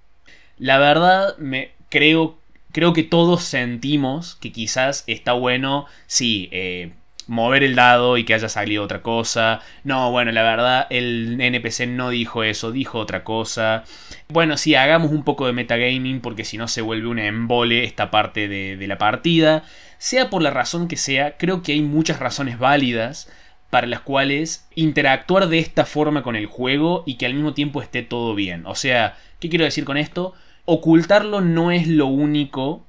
la 0.59 0.79
verdad 0.79 1.39
me 1.39 1.71
creo, 1.89 2.37
creo 2.73 2.93
que 2.93 3.05
todos 3.05 3.45
sentimos 3.45 4.35
que 4.35 4.51
quizás 4.51 5.05
está 5.07 5.35
bueno, 5.35 5.87
sí, 6.09 6.49
eh, 6.51 6.95
mover 7.27 7.63
el 7.63 7.75
dado 7.75 8.17
y 8.19 8.25
que 8.25 8.35
haya 8.35 8.49
salido 8.49 8.83
otra 8.83 9.03
cosa. 9.03 9.61
No, 9.83 10.11
bueno, 10.11 10.33
la 10.33 10.43
verdad, 10.43 10.87
el 10.91 11.41
NPC 11.41 11.87
no 11.87 12.11
dijo 12.11 12.43
eso, 12.43 12.73
dijo 12.73 12.99
otra 12.99 13.25
cosa. 13.25 13.85
Bueno, 14.29 14.57
sí, 14.57 14.75
hagamos 14.75 15.11
un 15.11 15.25
poco 15.25 15.47
de 15.47 15.53
metagaming 15.53 16.21
porque 16.21 16.45
si 16.45 16.57
no 16.59 16.69
se 16.69 16.83
vuelve 16.83 17.09
un 17.09 17.19
embole 17.19 17.85
esta 17.85 18.11
parte 18.11 18.49
de, 18.49 18.87
la 18.87 18.99
partida. 18.99 19.65
Sea 19.99 20.29
por 20.31 20.43
la 20.43 20.51
razón 20.51 20.89
que 20.89 20.97
sea, 20.97 21.37
creo 21.37 21.63
que 21.63 21.73
hay 21.73 21.81
muchas 21.81 22.19
razones 22.19 22.59
válidas 22.59 23.31
para 23.71 23.87
las 23.87 24.01
cuales 24.01 24.69
interactuar 24.75 25.49
de 25.49 25.59
esta 25.59 25.85
forma 25.85 26.23
con 26.23 26.37
el 26.37 26.47
juego 26.47 27.03
y 27.07 27.15
que 27.15 27.27
al 27.27 27.35
mismo 27.35 27.55
tiempo 27.55 27.83
esté 27.83 28.03
todo 28.03 28.35
bien. 28.35 28.67
O 28.67 28.75
sea, 28.75 29.17
¿qué 29.41 29.49
quiero 29.49 29.65
decir 29.65 29.85
con 29.85 29.97
esto? 29.97 30.35
Ocultarlo 30.67 31.41
no 31.41 31.71
es 31.71 31.89
lo 31.89 32.07
único 32.07 32.85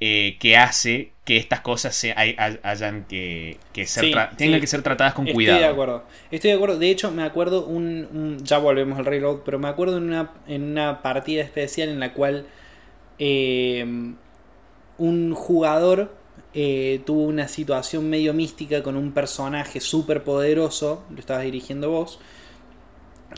eh, 0.00 0.36
que 0.40 0.56
hace 0.56 1.11
que 1.24 1.36
estas 1.36 1.60
cosas 1.60 1.94
se, 1.94 2.12
hayan 2.16 3.04
que, 3.04 3.58
ser 3.86 4.12
tengan 4.36 4.60
que 4.60 4.66
ser 4.66 4.82
tratadas 4.82 5.14
con 5.14 5.26
cuidado. 5.26 5.58
Estoy 5.58 5.68
de 5.68 5.72
acuerdo. 5.72 6.04
Estoy 6.32 6.50
de 6.50 6.56
acuerdo. 6.56 6.78
De 6.78 6.90
hecho, 6.90 7.10
me 7.12 7.22
acuerdo 7.22 7.64
un, 7.64 8.38
ya 8.42 8.58
volvemos 8.58 8.98
al 8.98 9.04
Railroad, 9.04 9.38
pero 9.44 9.58
me 9.58 9.68
acuerdo 9.68 9.98
en 9.98 10.04
una, 10.04 10.32
en 10.48 10.64
una 10.64 11.00
partida 11.00 11.42
especial 11.42 11.88
en 11.88 12.00
la 12.00 12.12
cual 12.12 12.46
eh, 13.18 13.86
un 14.98 15.34
jugador 15.34 16.12
eh, 16.54 17.00
tuvo 17.06 17.22
una 17.22 17.48
situación 17.48 18.10
medio 18.10 18.34
mística 18.34 18.82
con 18.82 18.96
un 18.96 19.12
personaje 19.12 19.80
súper 19.80 20.24
poderoso, 20.24 21.04
lo 21.10 21.18
estabas 21.18 21.44
dirigiendo 21.44 21.90
vos, 21.90 22.18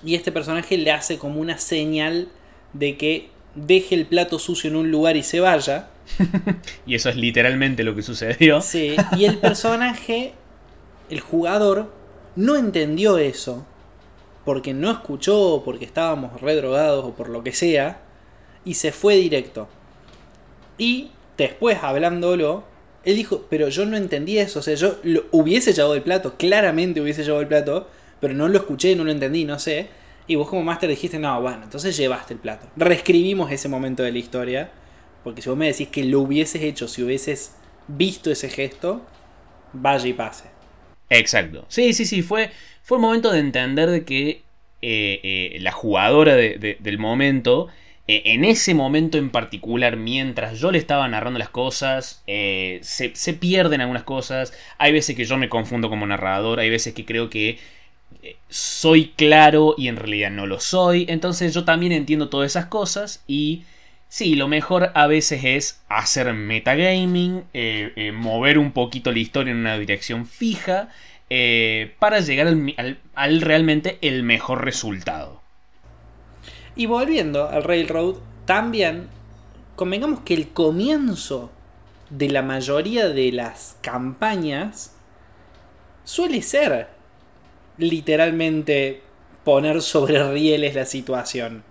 y 0.02 0.14
este 0.14 0.32
personaje 0.32 0.78
le 0.78 0.90
hace 0.90 1.18
como 1.18 1.40
una 1.40 1.58
señal 1.58 2.28
de 2.72 2.96
que 2.96 3.33
deje 3.54 3.94
el 3.94 4.06
plato 4.06 4.38
sucio 4.38 4.70
en 4.70 4.76
un 4.76 4.90
lugar 4.90 5.16
y 5.16 5.22
se 5.22 5.40
vaya. 5.40 5.88
y 6.86 6.94
eso 6.94 7.08
es 7.08 7.16
literalmente 7.16 7.84
lo 7.84 7.94
que 7.94 8.02
sucedió. 8.02 8.60
Sí, 8.60 8.96
y 9.16 9.24
el 9.24 9.38
personaje, 9.38 10.32
el 11.10 11.20
jugador, 11.20 11.92
no 12.36 12.56
entendió 12.56 13.18
eso. 13.18 13.66
Porque 14.44 14.74
no 14.74 14.90
escuchó, 14.90 15.62
porque 15.64 15.86
estábamos 15.86 16.40
redrogados 16.40 17.04
o 17.04 17.14
por 17.14 17.30
lo 17.30 17.42
que 17.42 17.52
sea. 17.52 18.02
Y 18.64 18.74
se 18.74 18.92
fue 18.92 19.16
directo. 19.16 19.68
Y 20.76 21.10
después, 21.38 21.78
hablándolo, 21.82 22.64
él 23.04 23.16
dijo, 23.16 23.46
pero 23.48 23.68
yo 23.68 23.86
no 23.86 23.96
entendí 23.96 24.38
eso. 24.38 24.58
O 24.58 24.62
sea, 24.62 24.74
yo 24.74 24.96
lo, 25.02 25.24
hubiese 25.30 25.72
llevado 25.72 25.94
el 25.94 26.02
plato, 26.02 26.34
claramente 26.36 27.00
hubiese 27.00 27.22
llevado 27.22 27.42
el 27.42 27.48
plato, 27.48 27.88
pero 28.20 28.34
no 28.34 28.48
lo 28.48 28.58
escuché, 28.58 28.96
no 28.96 29.04
lo 29.04 29.10
entendí, 29.10 29.44
no 29.44 29.58
sé. 29.58 29.88
Y 30.26 30.36
vos 30.36 30.48
como 30.48 30.62
máster 30.62 30.88
dijiste, 30.88 31.18
no, 31.18 31.40
bueno, 31.40 31.64
entonces 31.64 31.96
llevaste 31.96 32.34
el 32.34 32.40
plato. 32.40 32.66
Reescribimos 32.76 33.50
ese 33.50 33.68
momento 33.68 34.02
de 34.02 34.12
la 34.12 34.18
historia. 34.18 34.70
Porque 35.24 35.40
si 35.40 35.48
vos 35.48 35.58
me 35.58 35.66
decís 35.66 35.88
que 35.88 36.04
lo 36.04 36.20
hubieses 36.20 36.62
hecho, 36.62 36.86
si 36.86 37.02
hubieses 37.02 37.56
visto 37.88 38.30
ese 38.30 38.50
gesto, 38.50 39.02
vaya 39.72 40.06
y 40.06 40.12
pase. 40.12 40.44
Exacto. 41.08 41.64
Sí, 41.68 41.94
sí, 41.94 42.04
sí. 42.04 42.22
Fue, 42.22 42.50
fue 42.82 42.98
un 42.98 43.02
momento 43.02 43.32
de 43.32 43.40
entender 43.40 43.88
de 43.88 44.04
que 44.04 44.42
eh, 44.82 45.20
eh, 45.22 45.58
la 45.60 45.72
jugadora 45.72 46.36
del 46.36 46.98
momento, 46.98 47.68
eh, 48.06 48.20
en 48.26 48.44
ese 48.44 48.74
momento 48.74 49.16
en 49.16 49.30
particular, 49.30 49.96
mientras 49.96 50.58
yo 50.58 50.70
le 50.70 50.78
estaba 50.78 51.08
narrando 51.08 51.38
las 51.38 51.48
cosas, 51.48 52.22
se, 52.26 52.82
se 53.14 53.32
pierden 53.32 53.80
algunas 53.80 54.04
cosas. 54.04 54.52
Hay 54.76 54.92
veces 54.92 55.16
que 55.16 55.24
yo 55.24 55.38
me 55.38 55.48
confundo 55.48 55.88
como 55.88 56.06
narrador, 56.06 56.60
hay 56.60 56.68
veces 56.68 56.92
que 56.92 57.06
creo 57.06 57.30
que 57.30 57.58
soy 58.48 59.08
claro 59.16 59.74
y 59.76 59.88
en 59.88 59.96
realidad 59.96 60.30
no 60.30 60.46
lo 60.46 60.60
soy. 60.60 61.06
Entonces 61.08 61.54
yo 61.54 61.64
también 61.64 61.92
entiendo 61.92 62.28
todas 62.28 62.52
esas 62.52 62.66
cosas 62.66 63.22
y 63.26 63.64
sí, 64.08 64.36
lo 64.36 64.46
mejor 64.46 64.92
a 64.94 65.08
veces 65.08 65.42
es 65.42 65.82
hacer 65.88 66.32
metagaming, 66.34 67.44
eh, 67.52 67.92
eh, 67.96 68.12
mover 68.12 68.58
un 68.58 68.70
poquito 68.70 69.10
la 69.10 69.18
historia 69.18 69.50
en 69.50 69.58
una 69.58 69.76
dirección 69.76 70.26
fija 70.26 70.88
eh, 71.30 71.94
para 71.98 72.20
llegar 72.20 72.46
al, 73.16 73.40
realmente 73.40 73.98
el 74.02 74.22
mejor 74.22 74.64
resultado. 74.64 75.42
Y 76.76 76.86
volviendo 76.86 77.48
al 77.48 77.64
Railroad, 77.64 78.16
también 78.44 79.08
convengamos 79.74 80.20
que 80.20 80.34
el 80.34 80.48
comienzo 80.50 81.50
de 82.10 82.28
la 82.28 82.42
mayoría 82.42 83.08
de 83.08 83.32
las 83.32 83.78
campañas 83.80 84.94
suele 86.04 86.42
ser 86.42 86.93
literalmente 87.78 89.02
poner 89.44 89.82
sobre 89.82 90.32
rieles 90.32 90.74
la 90.74 90.86
situación. 90.86 91.62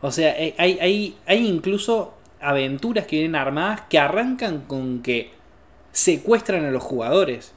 O 0.00 0.10
sea, 0.10 0.30
eh, 0.38 0.54
hay, 0.58 0.78
hay, 0.80 1.16
hay 1.26 1.46
incluso 1.46 2.14
aventuras 2.40 3.06
que 3.06 3.16
vienen 3.16 3.36
armadas 3.36 3.82
que 3.88 3.98
arrancan 3.98 4.62
con 4.62 5.02
que 5.02 5.30
secuestran 5.92 6.64
a 6.64 6.70
los 6.70 6.82
jugadores. 6.82 7.52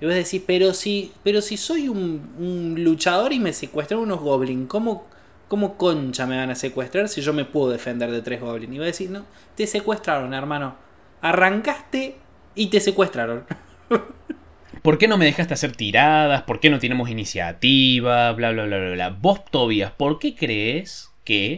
Y 0.00 0.06
vos 0.06 0.14
decís, 0.14 0.42
pero 0.46 0.72
si, 0.72 1.12
pero 1.22 1.42
si 1.42 1.56
soy 1.56 1.88
un, 1.88 2.74
luchador 2.78 3.32
y 3.32 3.38
me 3.38 3.52
secuestran 3.52 4.00
unos 4.00 4.20
goblins, 4.20 4.68
¿cómo, 4.68 5.06
¿cómo 5.48 5.76
concha 5.76 6.26
me 6.26 6.38
van 6.38 6.50
a 6.50 6.54
secuestrar 6.54 7.08
si 7.08 7.20
yo 7.20 7.32
me 7.32 7.44
puedo 7.44 7.70
defender 7.70 8.10
de 8.10 8.22
tres 8.22 8.40
goblins? 8.40 8.74
Y 8.74 8.78
vos 8.78 8.86
decís, 8.86 9.10
no, 9.10 9.26
te 9.54 9.66
secuestraron, 9.66 10.32
hermano. 10.32 10.74
Arrancaste 11.20 12.16
y 12.54 12.68
te 12.68 12.80
secuestraron. 12.80 13.44
¿Por 14.82 14.96
qué 14.96 15.08
no 15.08 15.18
me 15.18 15.26
dejaste 15.26 15.52
hacer 15.52 15.76
tiradas? 15.76 16.42
¿Por 16.44 16.58
qué 16.58 16.70
no 16.70 16.78
tenemos 16.78 17.10
iniciativa? 17.10 18.32
Bla, 18.32 18.50
bla, 18.52 18.64
bla, 18.64 18.78
bla, 18.78 18.90
bla. 18.92 19.08
Vos, 19.10 19.44
Tobias, 19.44 19.92
¿por 19.92 20.18
qué 20.18 20.34
crees 20.34 21.10
que, 21.24 21.52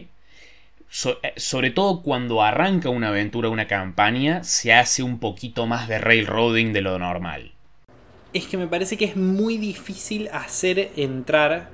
eh, 1.05 1.33
sobre 1.37 1.71
todo 1.71 2.01
cuando 2.01 2.41
arranca 2.41 2.89
una 2.89 3.07
aventura, 3.09 3.47
una 3.47 3.67
campaña, 3.67 4.43
se 4.43 4.73
hace 4.73 5.03
un 5.03 5.19
poquito 5.19 5.67
más 5.67 5.87
de 5.87 5.99
railroading 5.99 6.73
de 6.73 6.81
lo 6.81 6.99
normal? 6.99 7.53
Es 8.33 8.45
que 8.47 8.57
me 8.57 8.67
parece 8.67 8.97
que 8.97 9.05
es 9.05 9.15
muy 9.15 9.57
difícil 9.57 10.27
hacer 10.33 10.91
entrar 10.97 11.69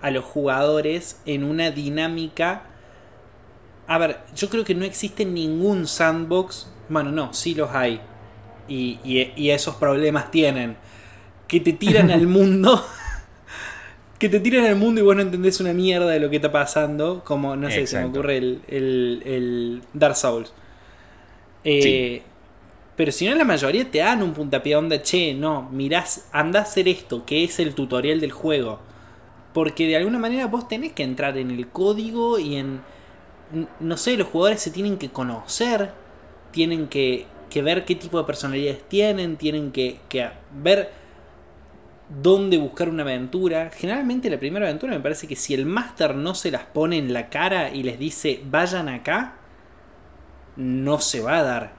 a 0.00 0.10
los 0.10 0.24
jugadores 0.24 1.20
en 1.26 1.44
una 1.44 1.72
dinámica. 1.72 2.62
A 3.86 3.98
ver, 3.98 4.20
yo 4.34 4.48
creo 4.48 4.64
que 4.64 4.74
no 4.74 4.86
existe 4.86 5.26
ningún 5.26 5.86
sandbox. 5.86 6.72
Bueno, 6.88 7.10
no, 7.10 7.34
sí 7.34 7.54
los 7.54 7.70
hay 7.70 8.00
y, 8.68 9.50
esos 9.50 9.76
problemas 9.76 10.30
tienen. 10.30 10.76
Que 11.46 11.60
te 11.60 11.72
tiran 11.72 12.10
al 12.10 12.26
mundo. 12.26 12.84
que 14.18 14.28
te 14.28 14.40
tiran 14.40 14.66
al 14.66 14.76
mundo 14.76 15.00
y 15.00 15.04
vos 15.04 15.16
no 15.16 15.22
entendés 15.22 15.60
una 15.60 15.72
mierda 15.72 16.08
de 16.08 16.20
lo 16.20 16.30
que 16.30 16.36
está 16.36 16.52
pasando. 16.52 17.22
Como, 17.24 17.56
no 17.56 17.70
sé, 17.70 17.86
se 17.86 17.98
me 17.98 18.06
ocurre 18.06 18.38
el, 18.38 18.62
el, 18.68 19.82
Dark 19.94 20.16
Souls. 20.16 20.52
Eh, 21.64 22.22
pero 22.98 23.12
si 23.12 23.28
no, 23.28 23.34
la 23.36 23.44
mayoría 23.44 23.88
te 23.88 23.98
dan 23.98 24.24
un 24.24 24.34
puntapié 24.34 24.74
onda, 24.74 25.00
che, 25.00 25.32
no, 25.32 25.68
mirás, 25.70 26.28
anda 26.32 26.58
a 26.58 26.62
hacer 26.62 26.88
esto, 26.88 27.24
que 27.24 27.44
es 27.44 27.60
el 27.60 27.74
tutorial 27.74 28.18
del 28.18 28.32
juego. 28.32 28.80
Porque 29.54 29.86
de 29.86 29.96
alguna 29.96 30.18
manera 30.18 30.46
vos 30.48 30.66
tenés 30.66 30.92
que 30.92 31.04
entrar 31.04 31.38
en 31.38 31.52
el 31.52 31.68
código 31.68 32.40
y 32.40 32.56
en. 32.56 32.80
No 33.78 33.96
sé, 33.96 34.16
los 34.16 34.26
jugadores 34.26 34.60
se 34.60 34.72
tienen 34.72 34.98
que 34.98 35.10
conocer, 35.10 35.92
tienen 36.50 36.88
que, 36.88 37.26
que 37.48 37.62
ver 37.62 37.84
qué 37.84 37.94
tipo 37.94 38.18
de 38.18 38.24
personalidades 38.24 38.88
tienen, 38.88 39.36
tienen 39.36 39.72
que, 39.72 39.98
ver 40.52 40.92
dónde 42.08 42.58
buscar 42.58 42.88
una 42.88 43.02
aventura. 43.02 43.70
Generalmente 43.74 44.30
la 44.30 44.38
primera 44.38 44.66
aventura 44.66 44.92
me 44.92 45.00
parece 45.00 45.26
que 45.26 45.36
si 45.36 45.54
el 45.54 45.66
máster 45.66 46.14
no 46.14 46.34
se 46.34 46.50
las 46.50 46.64
pone 46.64 46.98
en 46.98 47.12
la 47.12 47.28
cara 47.28 47.70
y 47.70 47.82
les 47.82 47.98
dice 47.98 48.40
vayan 48.44 48.88
acá, 48.88 49.36
no 50.56 51.00
se 51.00 51.20
va 51.20 51.38
a 51.38 51.42
dar. 51.42 51.78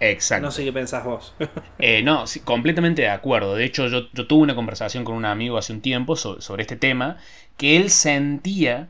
Exacto. 0.00 0.44
No 0.44 0.50
sé 0.50 0.64
qué 0.64 0.72
pensás 0.72 1.04
vos. 1.04 1.34
Eh, 1.78 2.02
no, 2.02 2.24
completamente 2.44 3.02
de 3.02 3.10
acuerdo. 3.10 3.54
De 3.54 3.64
hecho, 3.64 3.88
yo, 3.88 4.08
tuve 4.08 4.42
una 4.42 4.54
conversación 4.54 5.04
con 5.04 5.14
un 5.14 5.26
amigo 5.26 5.58
hace 5.58 5.72
un 5.72 5.82
tiempo 5.82 6.16
sobre 6.16 6.62
este 6.62 6.76
tema, 6.76 7.18
que 7.56 7.76
él 7.76 7.90
sentía 7.90 8.88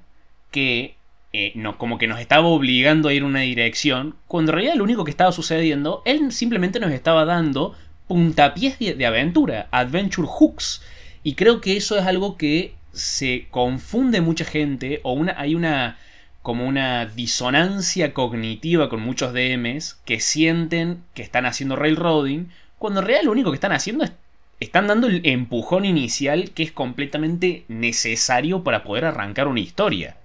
que 0.53 0.97
eh, 1.33 1.53
como 1.79 1.99
que 1.99 2.07
nos 2.07 2.21
estaba 2.21 2.47
obligando 2.47 3.09
a 3.09 3.13
ir 3.13 3.25
una 3.25 3.41
dirección, 3.41 4.17
cuando 4.27 4.53
en 4.53 4.57
realidad 4.57 4.75
lo 4.77 4.85
único 4.85 5.05
que 5.05 5.11
estaba 5.11 5.33
sucediendo, 5.33 6.03
él 6.05 6.33
simplemente 6.33 6.81
nos 6.81 6.93
estaba 6.93 7.25
dando 7.25 7.75
puntapiés 8.07 8.79
de, 8.79 9.07
aventura, 9.07 9.69
adventure 9.71 10.29
hooks. 10.29 10.83
Y 11.23 11.35
creo 11.35 11.61
que 11.61 11.77
eso 11.77 11.99
es 11.99 12.07
algo 12.07 12.37
que 12.37 12.75
se 12.93 13.49
confunde 13.51 14.21
mucha 14.21 14.45
gente, 14.45 15.01
o 15.03 15.13
una, 15.13 15.35
hay 15.39 15.55
una 15.55 15.99
como 16.43 16.65
una 16.65 17.07
disonancia 17.07 18.15
cognitiva 18.15 18.89
con 18.89 19.01
muchos 19.01 19.33
DMs 19.33 19.99
que 20.05 20.21
sienten 20.21 21.03
que 21.13 21.23
están 21.23 21.45
haciendo 21.45 21.75
railroading, 21.75 22.51
cuando 22.79 23.01
en 23.01 23.07
realidad 23.07 23.25
lo 23.25 23.33
único 23.33 23.51
que 23.51 23.57
están 23.57 23.73
haciendo 23.73 24.05
es 24.05 24.13
están 24.61 24.87
dando 24.87 25.07
el 25.07 25.21
empujón 25.25 25.85
inicial 25.85 26.51
que 26.51 26.63
es 26.63 26.73
completamente 26.73 27.65
necesario 27.69 28.65
para 28.65 28.85
poder 28.85 29.05
arrancar 29.05 29.49
una 29.49 29.61
historia. 29.61 30.17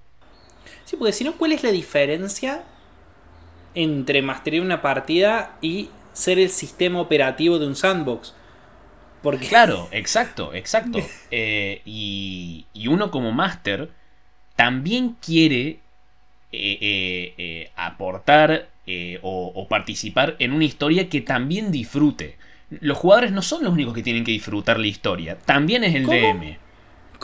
Sí, 0.91 0.97
porque 0.97 1.13
si 1.13 1.23
no, 1.23 1.37
¿cuál 1.37 1.53
es 1.53 1.63
la 1.63 1.71
diferencia 1.71 2.65
entre 3.75 4.21
masterar 4.21 4.59
una 4.59 4.81
partida 4.81 5.55
y 5.61 5.89
ser 6.11 6.37
el 6.37 6.49
sistema 6.49 6.99
operativo 6.99 7.59
de 7.59 7.67
un 7.67 7.77
sandbox? 7.77 8.35
Porque... 9.23 9.47
Claro, 9.47 9.87
exacto, 9.93 10.53
exacto. 10.53 10.99
Eh, 11.31 11.81
y, 11.85 12.65
uno 12.89 13.09
como 13.09 13.31
máster 13.31 13.89
también 14.57 15.15
quiere 15.25 15.79
eh, 16.51 17.33
eh, 17.37 17.71
aportar 17.77 18.67
o, 19.21 19.67
participar 19.69 20.35
en 20.39 20.51
una 20.51 20.65
historia 20.65 21.07
que 21.07 21.21
también 21.21 21.71
disfrute. 21.71 22.35
Los 22.69 22.97
jugadores 22.97 23.31
no 23.31 23.41
son 23.41 23.63
los 23.63 23.71
únicos 23.71 23.93
que 23.93 24.03
tienen 24.03 24.25
que 24.25 24.33
disfrutar 24.33 24.77
la 24.77 24.87
historia, 24.87 25.39
también 25.39 25.85
es 25.85 25.95
el 25.95 26.05
DM. 26.05 26.57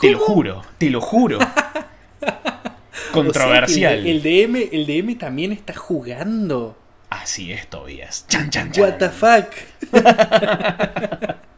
Te 0.00 0.10
lo 0.12 0.20
juro, 0.20 0.62
te 0.78 0.88
lo 0.88 1.02
juro. 1.02 1.38
Controversial. 3.12 4.06
el, 4.06 4.22
DM, 4.22 4.68
el 4.72 4.86
DM 4.86 5.18
también 5.18 5.52
está 5.52 5.74
jugando. 5.74 6.76
Así 7.10 7.52
es, 7.52 7.66
Tobias. 7.68 8.26
Chan, 8.28 8.50
chan, 8.50 8.72
chan. 8.72 8.84
What 8.84 8.98
the 8.98 9.08
fuck. 9.08 9.46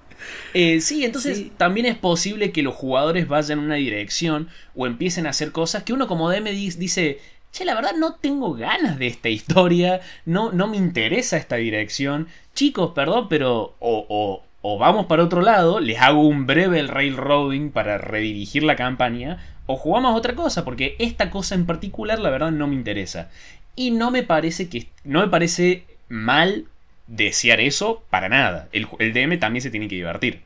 Eh, 0.52 0.80
sí, 0.80 1.04
entonces 1.04 1.50
también 1.56 1.86
es 1.86 1.96
posible 1.96 2.50
que 2.50 2.62
los 2.62 2.74
jugadores 2.74 3.28
vayan 3.28 3.60
en 3.60 3.66
una 3.66 3.76
dirección 3.76 4.48
o 4.74 4.86
empiecen 4.86 5.26
a 5.26 5.30
hacer 5.30 5.52
cosas 5.52 5.84
que 5.84 5.92
uno 5.92 6.08
como 6.08 6.28
DM 6.28 6.50
dice, 6.50 7.20
che, 7.52 7.64
la 7.64 7.74
verdad 7.74 7.92
no 7.96 8.16
tengo 8.16 8.54
ganas 8.54 8.98
de 8.98 9.06
esta 9.06 9.28
historia, 9.28 10.00
no, 10.24 10.50
no 10.52 10.66
me 10.66 10.76
interesa 10.76 11.36
esta 11.36 11.56
dirección. 11.56 12.26
Chicos, 12.54 12.92
perdón, 12.94 13.28
pero 13.28 13.76
o, 13.78 14.06
o, 14.08 14.42
o 14.62 14.78
vamos 14.78 15.06
para 15.06 15.24
otro 15.24 15.40
lado, 15.40 15.80
les 15.80 16.00
hago 16.00 16.26
un 16.26 16.46
breve 16.46 16.82
railroading 16.82 17.70
para 17.70 17.98
redirigir 17.98 18.62
la 18.64 18.76
campaña, 18.76 19.38
o 19.70 19.76
jugamos 19.76 20.16
otra 20.16 20.34
cosa, 20.34 20.64
porque 20.64 20.96
esta 20.98 21.30
cosa 21.30 21.54
en 21.54 21.66
particular 21.66 22.18
la 22.18 22.30
verdad 22.30 22.50
no 22.50 22.66
me 22.66 22.74
interesa. 22.74 23.30
Y 23.76 23.92
no 23.92 24.10
me 24.10 24.22
parece 24.22 24.68
que 24.68 24.88
no 25.04 25.20
me 25.20 25.28
parece 25.28 25.84
mal 26.08 26.66
desear 27.06 27.60
eso 27.60 28.02
para 28.10 28.28
nada. 28.28 28.68
El, 28.72 28.88
el 28.98 29.12
DM 29.12 29.38
también 29.38 29.62
se 29.62 29.70
tiene 29.70 29.88
que 29.88 29.94
divertir. 29.94 30.42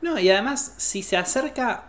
No, 0.00 0.18
y 0.18 0.30
además, 0.30 0.74
si 0.78 1.02
se 1.02 1.16
acerca 1.16 1.86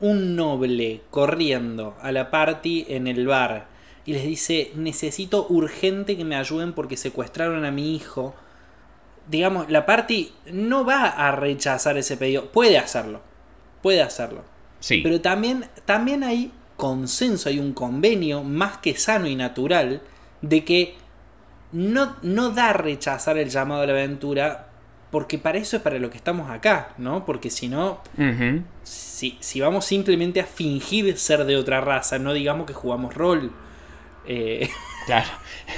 un 0.00 0.34
noble 0.34 1.02
corriendo 1.10 1.96
a 2.02 2.10
la 2.10 2.30
party 2.30 2.86
en 2.88 3.06
el 3.06 3.26
bar 3.26 3.68
y 4.04 4.12
les 4.12 4.24
dice 4.24 4.72
necesito 4.74 5.46
urgente 5.48 6.16
que 6.16 6.24
me 6.24 6.34
ayuden 6.34 6.72
porque 6.72 6.96
secuestraron 6.96 7.64
a 7.64 7.70
mi 7.70 7.94
hijo, 7.94 8.34
digamos, 9.28 9.70
la 9.70 9.86
party 9.86 10.32
no 10.46 10.84
va 10.84 11.04
a 11.04 11.30
rechazar 11.30 11.96
ese 11.96 12.16
pedido, 12.16 12.50
puede 12.50 12.78
hacerlo, 12.78 13.22
puede 13.80 14.02
hacerlo. 14.02 14.51
Sí. 14.82 15.00
Pero 15.02 15.20
también, 15.20 15.64
también 15.84 16.24
hay 16.24 16.52
consenso, 16.76 17.48
hay 17.48 17.60
un 17.60 17.72
convenio 17.72 18.42
más 18.42 18.78
que 18.78 18.96
sano 18.96 19.28
y 19.28 19.36
natural 19.36 20.02
de 20.40 20.64
que 20.64 20.96
no, 21.70 22.16
no 22.22 22.50
da 22.50 22.70
a 22.70 22.72
rechazar 22.72 23.38
el 23.38 23.48
llamado 23.48 23.82
a 23.82 23.86
la 23.86 23.92
aventura 23.92 24.68
porque 25.12 25.38
para 25.38 25.58
eso 25.58 25.76
es 25.76 25.82
para 25.82 25.98
lo 25.98 26.10
que 26.10 26.16
estamos 26.16 26.50
acá, 26.50 26.94
¿no? 26.96 27.26
Porque 27.26 27.50
si 27.50 27.68
no, 27.68 28.00
si, 28.82 29.36
si 29.40 29.60
vamos 29.60 29.84
simplemente 29.84 30.40
a 30.40 30.46
fingir 30.46 31.18
ser 31.18 31.44
de 31.44 31.56
otra 31.56 31.82
raza, 31.82 32.18
no 32.18 32.32
digamos 32.32 32.66
que 32.66 32.72
jugamos 32.72 33.14
rol. 33.14 33.52
eh, 34.26 34.68
Claro. 35.04 35.26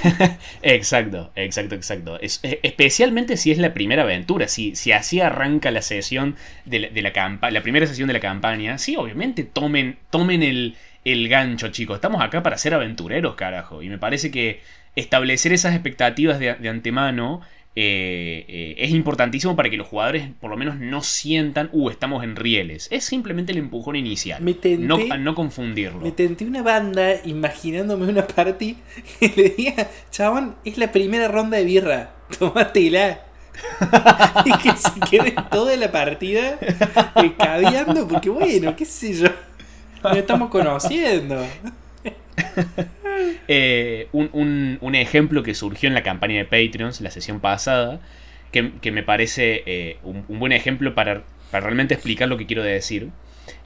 exacto, 0.61 1.31
exacto, 1.35 1.73
exacto. 1.75 2.19
E- 2.21 2.59
especialmente 2.63 3.37
si 3.37 3.51
es 3.51 3.57
la 3.57 3.73
primera 3.73 4.03
aventura. 4.03 4.47
Si, 4.47 4.75
si 4.75 4.91
así 4.91 5.19
arranca 5.19 5.71
la 5.71 5.81
sesión 5.81 6.35
de 6.65 6.79
la, 6.79 6.89
de 6.89 7.01
la 7.01 7.11
la 7.51 7.61
primera 7.63 7.87
sesión 7.87 8.07
de 8.07 8.13
la 8.13 8.19
campaña. 8.19 8.77
Sí, 8.77 8.95
obviamente 8.97 9.43
tomen, 9.43 9.97
tomen 10.11 10.43
el, 10.43 10.75
el 11.03 11.27
gancho, 11.27 11.69
chicos. 11.69 11.95
Estamos 11.95 12.21
acá 12.21 12.43
para 12.43 12.57
ser 12.57 12.73
aventureros, 12.75 13.35
carajo. 13.35 13.81
Y 13.81 13.89
me 13.89 13.97
parece 13.97 14.29
que 14.31 14.61
establecer 14.95 15.53
esas 15.53 15.73
expectativas 15.73 16.39
de, 16.39 16.53
de 16.55 16.69
antemano. 16.69 17.41
Eh, 17.77 18.45
eh, 18.47 18.75
es 18.77 18.91
importantísimo 18.91 19.55
para 19.57 19.69
que 19.69 19.75
los 19.75 19.87
jugadores 19.87 20.29
por 20.39 20.49
lo 20.49 20.55
menos 20.55 20.79
no 20.79 21.01
sientan, 21.03 21.69
uh, 21.73 21.89
estamos 21.89 22.23
en 22.23 22.37
rieles. 22.37 22.87
Es 22.89 23.03
simplemente 23.03 23.51
el 23.51 23.57
empujón 23.57 23.97
inicial. 23.97 24.41
Me 24.41 24.53
tenté- 24.53 24.85
no, 24.85 24.97
no 25.17 25.35
confundirlo. 25.35 25.99
me 25.99 26.11
tenté 26.11 26.45
una 26.45 26.61
banda 26.63 27.15
imaginándome 27.25 28.07
una 28.07 28.25
party 28.25 28.77
y 29.19 29.27
le 29.35 29.49
diga, 29.49 29.89
chabón, 30.09 30.55
es 30.63 30.77
la 30.77 30.91
primera 30.91 31.27
ronda 31.27 31.57
de 31.57 31.65
birra, 31.65 32.11
tomátela. 32.39 33.19
y 34.45 34.51
que 34.57 34.71
se 34.75 34.99
quede 35.09 35.33
toda 35.49 35.77
la 35.77 35.89
partida 35.89 36.57
eh, 36.61 37.33
caviando, 37.37 38.05
porque 38.07 38.29
bueno, 38.29 38.75
qué 38.75 38.83
sé 38.83 39.13
yo, 39.13 39.27
nos 40.03 40.17
estamos 40.17 40.49
conociendo. 40.49 41.45
Eh, 43.47 44.07
un, 44.11 44.29
un- 44.33 44.77
un 44.81 44.95
ejemplo 44.95 45.43
que 45.43 45.53
surgió 45.53 45.87
en 45.87 45.93
la 45.95 46.03
campaña 46.03 46.35
de 46.37 46.45
Patreons, 46.45 47.01
la 47.01 47.11
sesión 47.11 47.39
pasada, 47.39 47.99
que, 48.51 48.71
que 48.81 48.91
me 48.91 49.03
parece 49.03 49.63
eh, 49.65 49.97
un, 50.03 50.25
un 50.27 50.39
buen 50.39 50.51
ejemplo 50.51 50.95
para, 50.95 51.23
para 51.51 51.65
realmente 51.65 51.93
explicar 51.93 52.27
lo 52.27 52.37
que 52.37 52.45
quiero 52.45 52.63
decir. 52.63 53.09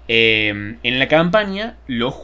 Eh, 0.08 0.76
en 0.84 1.00
la 1.00 1.08
campaña, 1.08 1.78
los 1.88 2.16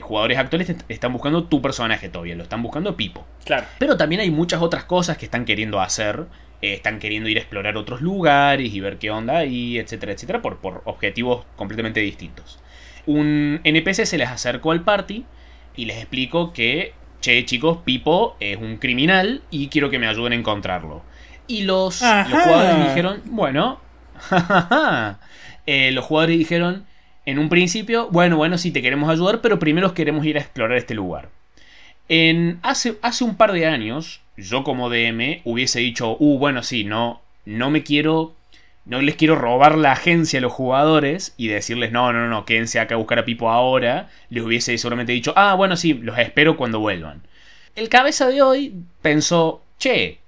jugadores 0.00 0.38
actuales 0.38 0.70
est- 0.70 0.82
están 0.88 1.12
buscando 1.12 1.44
tu 1.44 1.60
personaje 1.62 2.08
todavía, 2.08 2.34
lo 2.36 2.42
están 2.42 2.62
buscando 2.62 2.96
Pipo. 2.96 3.26
Claro. 3.44 3.66
Pero 3.78 3.96
también 3.96 4.20
hay 4.20 4.30
muchas 4.30 4.62
otras 4.62 4.84
cosas 4.84 5.18
que 5.18 5.24
están 5.26 5.44
queriendo 5.44 5.80
hacer. 5.80 6.24
están 6.62 6.98
queriendo 6.98 7.28
ir 7.28 7.36
a 7.36 7.40
explorar 7.40 7.76
otros 7.76 8.00
lugares 8.00 8.72
y 8.72 8.80
ver 8.80 8.96
qué 8.96 9.10
onda 9.10 9.44
y 9.44 9.76
etcétera, 9.78 10.12
etcétera, 10.12 10.40
por, 10.40 10.58
por 10.60 10.80
objetivos 10.86 11.44
completamente 11.56 12.00
distintos. 12.00 12.58
Un 13.04 13.60
NPC 13.64 14.06
se 14.06 14.16
les 14.16 14.30
acercó 14.30 14.72
al 14.72 14.80
party 14.82 15.26
y 15.76 15.84
les 15.86 15.98
explicó 15.98 16.52
que, 16.52 16.92
che 17.20 17.44
chicos, 17.44 17.78
Pipo 17.84 18.36
es 18.40 18.56
un 18.56 18.76
criminal 18.76 19.42
y 19.50 19.68
quiero 19.68 19.90
que 19.90 19.98
me 19.98 20.06
ayuden 20.06 20.32
a 20.32 20.36
encontrarlo. 20.36 21.02
Y 21.46 21.62
los, 21.62 22.00
los 22.00 22.42
jugadores 22.42 22.88
dijeron, 22.88 23.22
bueno. 23.26 23.80
Eh, 25.66 25.92
los 25.92 26.04
jugadores 26.04 26.36
dijeron, 26.36 26.84
en 27.24 27.38
un 27.38 27.48
principio, 27.48 28.08
bueno, 28.10 28.36
bueno, 28.36 28.58
sí 28.58 28.70
te 28.70 28.82
queremos 28.82 29.08
ayudar, 29.08 29.40
pero 29.40 29.58
primero 29.58 29.94
queremos 29.94 30.26
ir 30.26 30.36
a 30.36 30.40
explorar 30.40 30.76
este 30.76 30.94
lugar. 30.94 31.30
En, 32.08 32.58
hace, 32.62 32.98
hace 33.00 33.24
un 33.24 33.36
par 33.36 33.52
de 33.52 33.66
años, 33.66 34.20
yo 34.36 34.62
como 34.62 34.90
DM 34.90 35.40
hubiese 35.44 35.80
dicho, 35.80 36.16
uh, 36.18 36.38
bueno, 36.38 36.62
sí, 36.62 36.84
no, 36.84 37.22
no 37.46 37.70
me 37.70 37.82
quiero, 37.82 38.34
no 38.86 39.00
les 39.00 39.16
quiero 39.16 39.34
robar 39.34 39.78
la 39.78 39.92
agencia 39.92 40.38
a 40.38 40.42
los 40.42 40.52
jugadores 40.52 41.34
y 41.36 41.48
decirles, 41.48 41.90
no, 41.90 42.12
no, 42.12 42.28
no, 42.28 42.44
quédense 42.44 42.80
acá 42.80 42.94
a 42.94 42.98
buscar 42.98 43.18
a 43.18 43.24
Pipo 43.24 43.50
ahora. 43.50 44.10
Les 44.28 44.44
hubiese 44.44 44.76
solamente 44.76 45.12
dicho, 45.12 45.32
ah, 45.36 45.54
bueno, 45.54 45.76
sí, 45.76 45.94
los 45.94 46.18
espero 46.18 46.56
cuando 46.56 46.80
vuelvan. 46.80 47.22
El 47.74 47.88
cabeza 47.88 48.28
de 48.28 48.42
hoy 48.42 48.74
pensó, 49.00 49.62
che, 49.78 50.18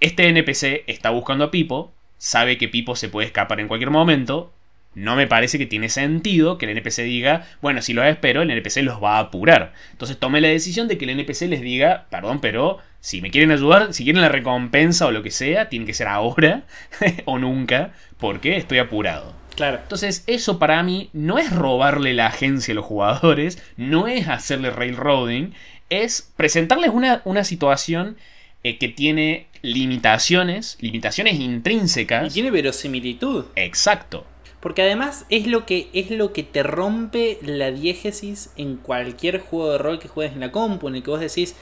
este 0.00 0.28
NPC 0.28 0.84
está 0.86 1.10
buscando 1.10 1.44
a 1.44 1.50
Pipo, 1.50 1.92
sabe 2.18 2.58
que 2.58 2.68
Pipo 2.68 2.96
se 2.96 3.08
puede 3.08 3.26
escapar 3.26 3.60
en 3.60 3.68
cualquier 3.68 3.90
momento. 3.90 4.52
No 4.96 5.14
me 5.14 5.26
parece 5.26 5.58
que 5.58 5.66
tiene 5.66 5.90
sentido 5.90 6.56
que 6.56 6.64
el 6.64 6.70
NPC 6.76 7.02
diga, 7.02 7.46
bueno, 7.60 7.82
si 7.82 7.92
los 7.92 8.06
espero, 8.06 8.40
el 8.40 8.50
NPC 8.50 8.78
los 8.78 9.00
va 9.00 9.18
a 9.18 9.20
apurar. 9.20 9.74
Entonces 9.92 10.18
tomé 10.18 10.40
la 10.40 10.48
decisión 10.48 10.88
de 10.88 10.96
que 10.96 11.04
el 11.04 11.10
NPC 11.10 11.42
les 11.42 11.60
diga, 11.60 12.06
perdón, 12.08 12.40
pero 12.40 12.78
si 13.00 13.20
me 13.20 13.30
quieren 13.30 13.50
ayudar, 13.52 13.92
si 13.92 14.04
quieren 14.04 14.22
la 14.22 14.30
recompensa 14.30 15.04
o 15.04 15.10
lo 15.10 15.22
que 15.22 15.30
sea, 15.30 15.68
tiene 15.68 15.84
que 15.84 15.92
ser 15.92 16.08
ahora 16.08 16.64
o 17.26 17.38
nunca, 17.38 17.92
porque 18.16 18.56
estoy 18.56 18.78
apurado. 18.78 19.34
Claro. 19.54 19.80
Entonces, 19.82 20.24
eso 20.26 20.58
para 20.58 20.82
mí 20.82 21.10
no 21.12 21.36
es 21.36 21.52
robarle 21.52 22.14
la 22.14 22.28
agencia 22.28 22.72
a 22.72 22.76
los 22.76 22.86
jugadores, 22.86 23.62
no 23.76 24.08
es 24.08 24.28
hacerle 24.28 24.70
railroading, 24.70 25.52
es 25.90 26.32
presentarles 26.36 26.90
una, 26.90 27.20
una 27.26 27.44
situación 27.44 28.16
eh, 28.64 28.78
que 28.78 28.88
tiene 28.88 29.46
limitaciones, 29.60 30.78
limitaciones 30.80 31.34
Y 31.34 31.44
intrínsecas. 31.44 32.32
tiene 32.32 32.50
verosimilitud. 32.50 33.44
Exacto. 33.56 34.26
Porque 34.66 34.82
además 34.82 35.26
es 35.30 35.46
lo 35.46 35.64
que 35.64 35.88
es 35.92 36.10
lo 36.10 36.32
que 36.32 36.42
te 36.42 36.64
rompe 36.64 37.38
la 37.40 37.70
diégesis 37.70 38.52
en 38.56 38.78
cualquier 38.78 39.38
juego 39.38 39.70
de 39.70 39.78
rol 39.78 40.00
que 40.00 40.08
juegues 40.08 40.34
en 40.34 40.40
la 40.40 40.50
compu, 40.50 40.88
en 40.88 40.96
el 40.96 41.04
que 41.04 41.10
vos 41.12 41.20
decís, 41.20 41.54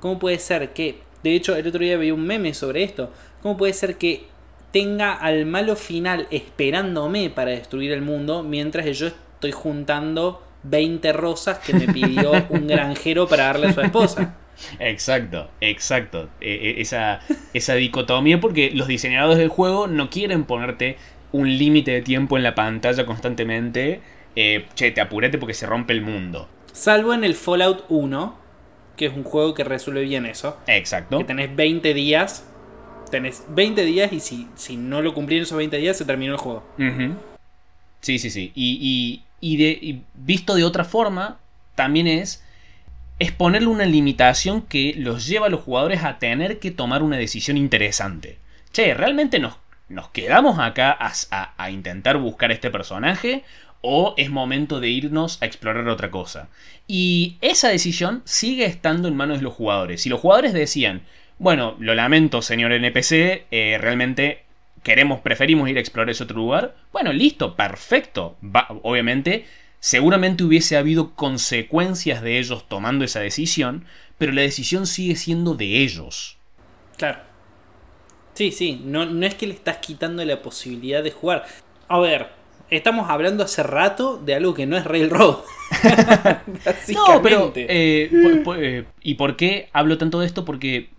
¿cómo 0.00 0.18
puede 0.18 0.40
ser 0.40 0.72
que, 0.72 0.98
de 1.22 1.36
hecho 1.36 1.54
el 1.54 1.68
otro 1.68 1.78
día 1.78 1.96
vi 1.98 2.10
un 2.10 2.26
meme 2.26 2.54
sobre 2.54 2.82
esto, 2.82 3.12
¿cómo 3.42 3.56
puede 3.56 3.74
ser 3.74 3.96
que 3.96 4.24
tenga 4.72 5.14
al 5.14 5.46
malo 5.46 5.76
final 5.76 6.26
esperándome 6.32 7.30
para 7.30 7.52
destruir 7.52 7.92
el 7.92 8.02
mundo 8.02 8.42
mientras 8.42 8.86
yo 8.98 9.06
estoy 9.06 9.52
juntando 9.52 10.42
20 10.64 11.12
rosas 11.12 11.60
que 11.60 11.74
me 11.74 11.86
pidió 11.86 12.32
un 12.48 12.66
granjero 12.66 13.28
para 13.28 13.44
darle 13.44 13.68
a 13.68 13.72
su 13.72 13.82
esposa? 13.82 14.34
Exacto, 14.80 15.48
exacto. 15.60 16.28
Eh, 16.40 16.58
eh, 16.60 16.74
esa, 16.78 17.20
esa 17.54 17.74
dicotomía 17.74 18.40
porque 18.40 18.72
los 18.72 18.88
diseñadores 18.88 19.38
del 19.38 19.48
juego 19.48 19.86
no 19.86 20.10
quieren 20.10 20.42
ponerte 20.42 20.96
un 21.32 21.58
límite 21.58 21.90
de 21.92 22.02
tiempo 22.02 22.36
en 22.36 22.42
la 22.42 22.54
pantalla 22.54 23.04
constantemente. 23.06 24.00
eh, 24.36 24.66
che, 24.74 24.90
te 24.92 25.00
apurete 25.00 25.36
porque 25.38 25.54
se 25.54 25.66
rompe 25.66 25.92
el 25.92 26.00
mundo. 26.02 26.48
Salvo 26.72 27.12
en 27.12 27.24
el 27.24 27.34
Fallout 27.34 27.84
1, 27.88 28.38
que 28.96 29.06
es 29.06 29.12
un 29.16 29.24
juego 29.24 29.52
que 29.54 29.64
resuelve 29.64 30.02
bien 30.02 30.26
eso. 30.26 30.56
Exacto. 30.68 31.18
Que 31.18 31.24
tenés 31.24 31.54
20 31.56 31.92
días. 31.94 32.44
Tenés 33.10 33.44
20 33.48 33.84
días 33.84 34.12
y 34.12 34.20
si, 34.20 34.46
si 34.54 34.76
no 34.76 35.02
lo 35.02 35.14
cumplieron 35.14 35.44
esos 35.44 35.58
20 35.58 35.76
días 35.78 35.96
se 35.96 36.04
terminó 36.04 36.32
el 36.34 36.38
juego. 36.38 36.62
Sí, 38.00 38.18
sí, 38.18 38.30
sí. 38.30 38.52
Y, 38.54 38.78
y- 38.80 39.24
y 39.40 39.56
de, 39.56 39.70
y 39.80 40.02
visto 40.14 40.54
de 40.54 40.64
otra 40.64 40.84
forma, 40.84 41.38
también 41.74 42.06
es, 42.06 42.44
es 43.18 43.32
ponerle 43.32 43.68
una 43.68 43.84
limitación 43.86 44.62
que 44.62 44.94
los 44.96 45.26
lleva 45.26 45.46
a 45.46 45.50
los 45.50 45.60
jugadores 45.62 46.04
a 46.04 46.18
tener 46.18 46.58
que 46.58 46.70
tomar 46.70 47.02
una 47.02 47.16
decisión 47.16 47.56
interesante. 47.56 48.38
Che, 48.72 48.94
¿realmente 48.94 49.38
nos, 49.38 49.56
nos 49.88 50.08
quedamos 50.10 50.58
acá 50.58 50.96
a, 51.00 51.70
intentar 51.70 52.18
buscar 52.18 52.52
este 52.52 52.70
personaje? 52.70 53.44
¿O 53.80 54.14
es 54.16 54.28
momento 54.30 54.80
de 54.80 54.88
irnos 54.88 55.40
a 55.40 55.46
explorar 55.46 55.88
otra 55.88 56.10
cosa? 56.10 56.48
Y 56.86 57.36
esa 57.40 57.68
decisión 57.68 58.22
sigue 58.24 58.64
estando 58.66 59.08
en 59.08 59.16
manos 59.16 59.38
de 59.38 59.44
los 59.44 59.54
jugadores. 59.54 60.02
Si 60.02 60.08
los 60.08 60.20
jugadores 60.20 60.52
decían, 60.52 61.02
bueno, 61.38 61.76
lo 61.78 61.94
lamento, 61.94 62.42
señor 62.42 62.72
NPC, 62.72 63.46
eh, 63.50 63.78
realmente 63.80 64.42
queremos, 64.82 65.20
preferimos 65.20 65.68
ir 65.68 65.76
a 65.76 65.80
explorar 65.80 66.10
ese 66.10 66.24
otro 66.24 66.36
lugar, 66.36 66.74
bueno, 66.92 67.12
listo, 67.12 67.54
perfecto. 67.54 68.36
Va- 68.42 68.66
obviamente, 68.82 69.46
seguramente 69.80 70.44
hubiese 70.44 70.76
habido 70.76 71.14
consecuencias 71.14 72.20
de 72.22 72.38
ellos 72.38 72.66
tomando 72.68 73.04
esa 73.04 73.20
decisión, 73.20 73.84
pero 74.18 74.32
la 74.32 74.42
decisión 74.42 74.86
sigue 74.86 75.14
siendo 75.14 75.54
de 75.54 75.82
ellos. 75.82 76.36
Claro. 76.96 77.27
Sí, 78.38 78.52
sí, 78.52 78.80
no, 78.84 79.04
no 79.04 79.26
es 79.26 79.34
que 79.34 79.48
le 79.48 79.54
estás 79.54 79.78
quitando 79.78 80.24
la 80.24 80.40
posibilidad 80.42 81.02
de 81.02 81.10
jugar. 81.10 81.44
A 81.88 81.98
ver, 81.98 82.28
estamos 82.70 83.10
hablando 83.10 83.42
hace 83.42 83.64
rato 83.64 84.16
de 84.16 84.36
algo 84.36 84.54
que 84.54 84.64
no 84.64 84.76
es 84.76 84.84
Railroad. 84.84 85.38
No, 86.94 87.20
pero. 87.20 87.52
Eh, 87.56 88.40
po- 88.44 88.54
eh, 88.54 88.84
¿Y 89.02 89.14
por 89.14 89.34
qué 89.34 89.68
hablo 89.72 89.98
tanto 89.98 90.20
de 90.20 90.26
esto? 90.26 90.44
Porque, 90.44 90.90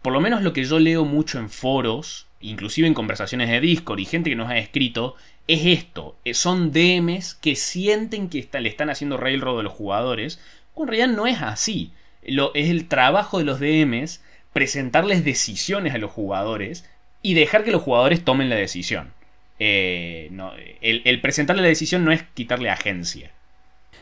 por 0.00 0.14
lo 0.14 0.20
menos 0.22 0.42
lo 0.42 0.54
que 0.54 0.64
yo 0.64 0.78
leo 0.78 1.04
mucho 1.04 1.38
en 1.38 1.50
foros, 1.50 2.28
inclusive 2.40 2.88
en 2.88 2.94
conversaciones 2.94 3.50
de 3.50 3.60
Discord 3.60 3.98
y 3.98 4.06
gente 4.06 4.30
que 4.30 4.36
nos 4.36 4.48
ha 4.48 4.56
escrito, 4.56 5.16
es 5.48 5.66
esto. 5.66 6.16
eh, 6.24 6.32
Son 6.32 6.72
DMs 6.72 7.34
que 7.34 7.56
sienten 7.56 8.30
que 8.30 8.38
está- 8.38 8.60
le 8.60 8.70
están 8.70 8.88
haciendo 8.88 9.18
railroad 9.18 9.60
a 9.60 9.64
los 9.64 9.72
jugadores, 9.74 10.40
cuando 10.72 10.94
en 10.94 10.98
realidad 10.98 11.16
no 11.16 11.26
es 11.26 11.42
así. 11.42 11.92
Lo, 12.26 12.54
es 12.54 12.70
el 12.70 12.88
trabajo 12.88 13.38
de 13.38 13.44
los 13.44 13.60
DMs 13.60 14.22
presentarles 14.56 15.22
decisiones 15.22 15.92
a 15.94 15.98
los 15.98 16.10
jugadores 16.10 16.86
y 17.20 17.34
dejar 17.34 17.62
que 17.62 17.72
los 17.72 17.82
jugadores 17.82 18.24
tomen 18.24 18.48
la 18.48 18.56
decisión. 18.56 19.12
Eh, 19.58 20.28
no, 20.30 20.52
el, 20.80 21.20
presentarle 21.20 21.60
la 21.60 21.68
decisión 21.68 22.06
no 22.06 22.10
es 22.10 22.22
quitarle 22.32 22.70
agencia. 22.70 23.32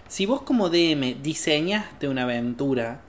Si 0.07 0.27
vos 0.27 0.43
como 0.43 0.71
DM 0.71 1.21
diseñaste 1.21 2.07
una 2.07 2.23
aventura 2.23 3.01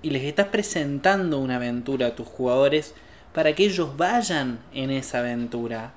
y 0.00 0.08
les 0.08 0.22
estás 0.22 0.46
presentando 0.46 1.38
una 1.40 1.56
aventura 1.56 2.06
a 2.06 2.14
tus 2.14 2.26
jugadores 2.26 2.94
para 3.34 3.54
que 3.54 3.66
ellos 3.66 3.98
vayan 3.98 4.58
en 4.72 4.90
esa 4.90 5.18
aventura, 5.18 5.92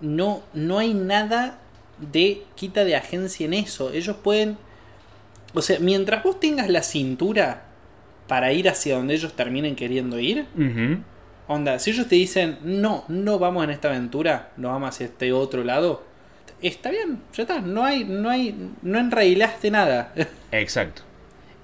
no, 0.00 0.44
no 0.54 0.78
hay 0.78 0.94
nada 0.94 1.58
de 1.98 2.44
quita 2.54 2.84
de 2.84 2.94
agencia 2.94 3.46
en 3.46 3.54
eso. 3.54 3.92
Ellos 3.92 4.14
pueden... 4.22 4.58
O 5.54 5.60
sea, 5.60 5.80
mientras 5.80 6.22
vos 6.22 6.38
tengas 6.38 6.68
la 6.68 6.84
cintura 6.84 7.64
para 8.30 8.52
ir 8.52 8.68
hacia 8.68 8.94
donde 8.94 9.14
ellos 9.14 9.34
terminen 9.34 9.74
queriendo 9.74 10.20
ir, 10.20 10.46
Ujú. 10.56 11.02
Onda, 11.48 11.80
si 11.80 11.90
ellos 11.90 12.06
te 12.06 12.14
dicen, 12.14 12.58
no, 12.62 13.04
no 13.08 13.40
vamos 13.40 13.64
en 13.64 13.70
esta 13.70 13.88
aventura, 13.88 14.52
no 14.56 14.68
vamos 14.68 14.90
hacia 14.90 15.06
este 15.06 15.32
otro 15.32 15.64
lado, 15.64 16.04
está 16.62 16.92
bien, 16.92 17.18
ya 17.34 17.42
está, 17.42 17.60
no 17.60 17.84
hay, 17.84 18.04
no 18.04 18.30
hay, 18.30 18.54
no 18.82 19.00
enrailaste 19.00 19.72
nada. 19.72 20.14
Exacto. 20.52 21.02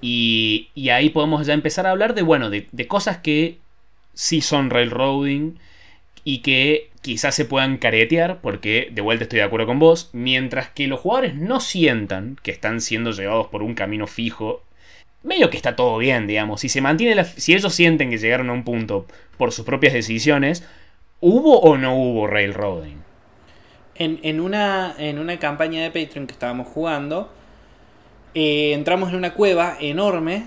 Y, 0.01 0.67
y 0.75 0.89
ahí 0.89 1.09
podemos 1.09 1.47
ya 1.47 1.53
empezar 1.53 1.87
a 1.87 1.91
hablar 1.91 2.15
de, 2.15 2.21
bueno, 2.21 2.49
de, 2.49 2.67
de 2.69 2.87
cosas 2.87 3.19
que 3.19 3.59
sí 4.13 4.41
son 4.41 4.69
railroading 4.71 5.57
y 6.25 6.39
que 6.39 6.89
quizás 7.01 7.33
se 7.33 7.45
puedan 7.45 7.77
caretear, 7.77 8.41
porque 8.41 8.89
de 8.91 9.01
vuelta 9.01 9.23
estoy 9.23 9.39
de 9.39 9.45
acuerdo 9.45 9.67
con 9.67 9.79
vos, 9.79 10.09
mientras 10.11 10.67
que 10.69 10.87
los 10.87 10.99
jugadores 10.99 11.33
no 11.35 11.61
sientan 11.61 12.37
que 12.43 12.51
están 12.51 12.81
siendo 12.81 13.11
llevados 13.11 13.47
por 13.47 13.63
un 13.63 13.73
camino 13.73 14.05
fijo, 14.05 14.65
medio 15.23 15.49
que 15.49 15.57
está 15.57 15.75
todo 15.75 15.97
bien, 15.97 16.27
digamos. 16.27 16.61
Si 16.61 16.69
se 16.69 16.81
mantiene 16.81 17.15
la, 17.15 17.25
si 17.25 17.53
ellos 17.53 17.73
sienten 17.73 18.09
que 18.09 18.17
llegaron 18.17 18.49
a 18.49 18.53
un 18.53 18.63
punto 18.63 19.05
por 19.37 19.51
sus 19.51 19.65
propias 19.65 19.93
decisiones, 19.93 20.63
¿hubo 21.19 21.59
o 21.59 21.77
no 21.77 21.95
hubo 21.95 22.27
railroading? 22.27 22.97
En, 23.95 24.19
en 24.23 24.39
una, 24.39 24.95
en 24.97 25.19
una 25.19 25.37
campaña 25.39 25.81
de 25.81 25.89
Patreon 25.89 26.27
que 26.27 26.33
estábamos 26.33 26.67
jugando, 26.67 27.31
eh, 28.35 28.73
entramos 28.73 29.09
en 29.09 29.15
una 29.15 29.33
cueva 29.33 29.77
enorme, 29.79 30.45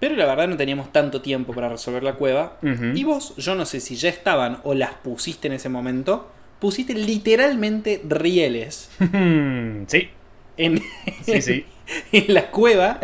pero 0.00 0.16
la 0.16 0.26
verdad 0.26 0.48
no 0.48 0.56
teníamos 0.56 0.92
tanto 0.92 1.22
tiempo 1.22 1.52
para 1.52 1.68
resolver 1.68 2.02
la 2.02 2.14
cueva. 2.14 2.58
Y 2.94 3.04
vos, 3.04 3.36
yo 3.36 3.54
no 3.54 3.64
sé 3.64 3.80
si 3.80 3.94
ya 3.94 4.08
estaban 4.08 4.58
o 4.64 4.74
las 4.74 4.94
pusiste 4.94 5.46
en 5.46 5.54
ese 5.54 5.68
momento, 5.68 6.32
pusiste 6.58 6.94
literalmente 6.94 8.02
rieles 8.08 8.90
sí, 9.86 10.10
en, 10.56 10.82
sí, 11.22 11.42
sí. 11.42 11.64
en 12.12 12.34
la 12.34 12.50
cueva. 12.50 12.98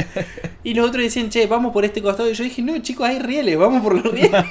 Y 0.65 0.75
los 0.75 0.89
otros 0.89 1.03
decían, 1.05 1.31
che, 1.31 1.47
vamos 1.47 1.73
por 1.73 1.85
este 1.85 2.03
costado. 2.03 2.31
Y 2.31 2.35
yo 2.35 2.45
dije, 2.45 2.63
no, 2.63 2.79
chicos, 2.79 3.09
hay 3.09 3.19
rieles, 3.19 3.57
vamos 3.59 3.83
por 3.83 3.95
los 3.95 4.13
rieles. 4.13 4.31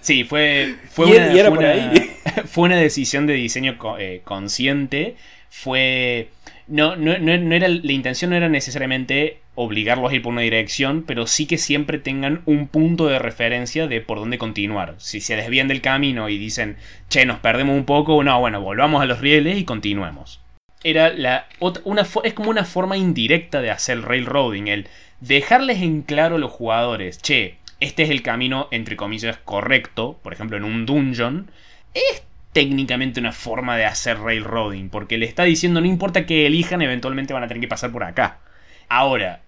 Sí, 0.00 0.24
fue, 0.24 0.76
fue, 0.90 1.08
Y 1.08 1.12
una, 1.12 1.48
fue 1.50 1.58
una- 1.58 1.68
ahí. 1.70 2.10
fue 2.46 2.64
una 2.64 2.76
decisión 2.76 3.26
de 3.26 3.34
diseño 3.34 3.76
eh, 3.98 4.22
consciente. 4.24 5.16
Fue. 5.50 6.28
No, 6.66 6.96
no, 6.96 7.18
no, 7.18 7.36
no 7.36 7.54
era, 7.54 7.68
la 7.68 7.92
intención 7.92 8.30
no 8.30 8.36
era 8.36 8.48
necesariamente 8.48 9.40
obligarlos 9.54 10.10
a 10.10 10.14
ir 10.14 10.22
por 10.22 10.32
una 10.32 10.42
dirección, 10.42 11.02
pero 11.06 11.26
sí 11.26 11.46
que 11.46 11.58
siempre 11.58 11.98
tengan 11.98 12.42
un 12.46 12.68
punto 12.68 13.06
de 13.06 13.18
referencia 13.18 13.86
de 13.86 14.00
por 14.00 14.18
dónde 14.18 14.38
continuar. 14.38 14.94
Si 14.98 15.20
se 15.20 15.34
desvían 15.36 15.66
del 15.68 15.80
camino 15.80 16.28
y 16.28 16.38
dicen, 16.38 16.76
che, 17.08 17.24
nos 17.26 17.38
perdemos 17.40 17.74
un 17.76 17.84
poco, 17.84 18.22
no, 18.22 18.38
bueno, 18.38 18.60
volvamos 18.60 19.02
a 19.02 19.06
los 19.06 19.20
rieles 19.20 19.58
y 19.58 19.64
continuemos. 19.64 20.40
Era 20.84 21.10
la 21.10 21.46
una 21.84 22.06
es 22.24 22.34
como 22.34 22.50
una 22.50 22.64
forma 22.64 22.96
indirecta 22.96 23.60
de 23.60 23.70
hacer 23.70 24.00
railroading, 24.02 24.68
el 24.68 24.88
dejarles 25.20 25.82
en 25.82 26.02
claro 26.02 26.36
a 26.36 26.38
los 26.38 26.52
jugadores, 26.52 27.20
che, 27.20 27.56
este 27.80 28.04
es 28.04 28.10
el 28.10 28.22
camino 28.22 28.68
entre 28.70 28.96
comillas 28.96 29.38
correcto, 29.44 30.18
por 30.22 30.32
ejemplo 30.32 30.56
en 30.56 30.64
un 30.64 30.86
dungeon, 30.86 31.50
es 31.94 32.22
técnicamente 32.52 33.20
una 33.20 33.32
forma 33.32 33.76
de 33.76 33.84
hacer 33.84 34.18
railroading, 34.20 34.88
porque 34.88 35.18
le 35.18 35.26
está 35.26 35.44
diciendo 35.44 35.80
no 35.80 35.86
importa 35.86 36.26
que 36.26 36.46
elijan, 36.46 36.82
eventualmente 36.82 37.34
van 37.34 37.42
a 37.42 37.48
tener 37.48 37.60
que 37.60 37.68
pasar 37.68 37.90
por 37.92 38.04
acá. 38.04 38.38
Ahora, 38.88 39.42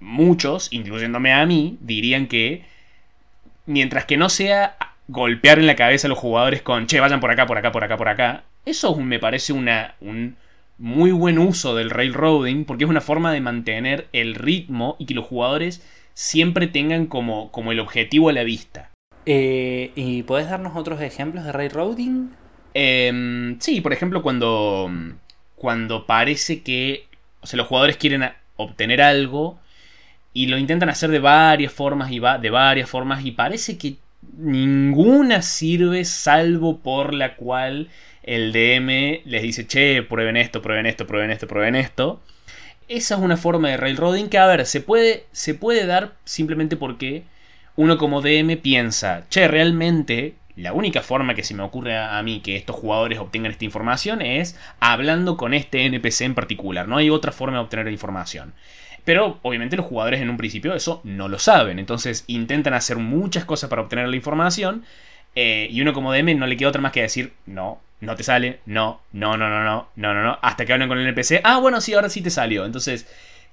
muchos, 0.00 0.72
incluyéndome 0.72 1.32
a 1.32 1.44
mí, 1.46 1.78
dirían 1.80 2.26
que 2.26 2.64
mientras 3.66 4.04
que 4.04 4.16
no 4.16 4.28
sea 4.28 4.76
golpear 5.08 5.58
en 5.58 5.66
la 5.66 5.76
cabeza 5.76 6.06
a 6.06 6.10
los 6.10 6.18
jugadores 6.18 6.62
con, 6.62 6.86
che, 6.86 7.00
vayan 7.00 7.20
por 7.20 7.30
acá, 7.30 7.46
por 7.46 7.58
acá, 7.58 7.72
por 7.72 7.84
acá, 7.84 7.96
por 7.96 8.08
acá, 8.08 8.44
eso 8.64 8.94
me 8.96 9.18
parece 9.18 9.52
una, 9.52 9.94
un 10.00 10.36
muy 10.78 11.10
buen 11.10 11.38
uso 11.38 11.74
del 11.74 11.90
railroading, 11.90 12.64
porque 12.64 12.84
es 12.84 12.90
una 12.90 13.00
forma 13.00 13.32
de 13.32 13.40
mantener 13.40 14.08
el 14.12 14.34
ritmo 14.34 14.96
y 14.98 15.06
que 15.06 15.14
los 15.14 15.26
jugadores 15.26 15.86
siempre 16.14 16.66
tengan 16.66 17.06
como, 17.06 17.50
como 17.50 17.72
el 17.72 17.80
objetivo 17.80 18.28
a 18.28 18.32
la 18.32 18.44
vista. 18.44 18.90
Eh, 19.26 19.90
¿Y 19.94 20.22
podés 20.22 20.48
darnos 20.48 20.76
otros 20.76 21.00
ejemplos 21.00 21.44
de 21.44 21.52
railroading? 21.52 22.30
Em, 22.74 23.58
sí, 23.60 23.80
por 23.80 23.92
ejemplo, 23.92 24.22
cuando, 24.22 24.90
cuando 25.56 26.06
parece 26.06 26.62
que 26.62 27.08
o 27.40 27.46
sea, 27.46 27.56
los 27.56 27.66
jugadores 27.66 27.96
quieren 27.96 28.24
obtener 28.56 29.00
algo 29.00 29.58
y 30.32 30.46
lo 30.46 30.58
intentan 30.58 30.88
hacer 30.88 31.10
de 31.10 31.18
varias 31.18 31.72
formas 31.72 32.10
y 32.10 32.18
va 32.18 32.38
de 32.38 32.50
varias 32.50 32.88
formas 32.88 33.24
y 33.24 33.32
parece 33.32 33.78
que 33.78 33.96
ninguna 34.36 35.42
sirve 35.42 36.04
salvo 36.04 36.78
por 36.78 37.14
la 37.14 37.36
cual 37.36 37.88
el 38.28 38.52
DM 38.52 39.22
les 39.24 39.42
dice, 39.42 39.66
che, 39.66 40.02
prueben 40.02 40.36
esto, 40.36 40.60
prueben 40.60 40.84
esto, 40.84 41.06
prueben 41.06 41.30
esto, 41.30 41.48
prueben 41.48 41.74
esto. 41.74 42.20
Esa 42.86 43.14
es 43.14 43.20
una 43.20 43.38
forma 43.38 43.70
de 43.70 43.78
railroading 43.78 44.28
que, 44.28 44.38
a 44.38 44.46
ver, 44.46 44.66
se 44.66 44.82
puede, 44.82 45.24
se 45.32 45.54
puede 45.54 45.86
dar 45.86 46.12
simplemente 46.24 46.76
porque 46.76 47.22
uno 47.74 47.96
como 47.96 48.20
DM 48.20 48.58
piensa, 48.58 49.24
che, 49.30 49.48
realmente 49.48 50.34
la 50.56 50.74
única 50.74 51.00
forma 51.02 51.34
que 51.34 51.42
se 51.42 51.54
me 51.54 51.62
ocurre 51.62 51.96
a, 51.96 52.22
mí 52.22 52.40
que 52.40 52.56
estos 52.56 52.76
jugadores 52.76 53.18
obtengan 53.18 53.52
esta 53.52 53.64
información 53.64 54.20
es 54.20 54.58
hablando 54.80 55.36
con 55.36 55.54
este 55.54 55.86
NPC 55.86 56.22
en 56.22 56.34
particular. 56.34 56.86
No 56.86 56.96
hay 56.98 57.08
otra 57.10 57.32
forma 57.32 57.58
de 57.58 57.62
obtener 57.62 57.86
la 57.86 57.92
información. 57.92 58.52
Pero 59.04 59.38
obviamente 59.42 59.76
los 59.76 59.86
jugadores 59.86 60.20
en 60.20 60.28
un 60.28 60.36
principio 60.36 60.74
eso 60.74 61.00
no 61.04 61.28
lo 61.28 61.38
saben. 61.38 61.78
Entonces 61.78 62.24
intentan 62.26 62.74
hacer 62.74 62.98
muchas 62.98 63.44
cosas 63.44 63.70
para 63.70 63.82
obtener 63.82 64.08
la 64.08 64.16
información. 64.16 64.84
eh, 65.34 65.68
y 65.70 65.80
uno 65.80 65.92
como 65.92 66.12
DM 66.12 66.36
no 66.36 66.46
le 66.46 66.56
queda 66.56 66.70
otra 66.70 66.82
más 66.82 66.92
que 66.92 67.02
decir, 67.02 67.32
no, 67.46 67.80
no 68.00 68.14
te 68.16 68.22
sale, 68.22 68.60
no, 68.66 69.00
no, 69.12 69.36
no, 69.36 69.48
no, 69.48 69.64
no, 69.64 69.88
no, 69.96 70.14
no, 70.14 70.22
no. 70.22 70.38
Hasta 70.42 70.64
que 70.64 70.72
hablan 70.72 70.88
con 70.88 70.98
el 70.98 71.06
NPC, 71.06 71.40
ah, 71.44 71.58
bueno, 71.58 71.80
sí, 71.80 71.94
ahora 71.94 72.08
sí 72.08 72.22
te 72.22 72.30
salió. 72.30 72.64
Entonces 72.64 73.06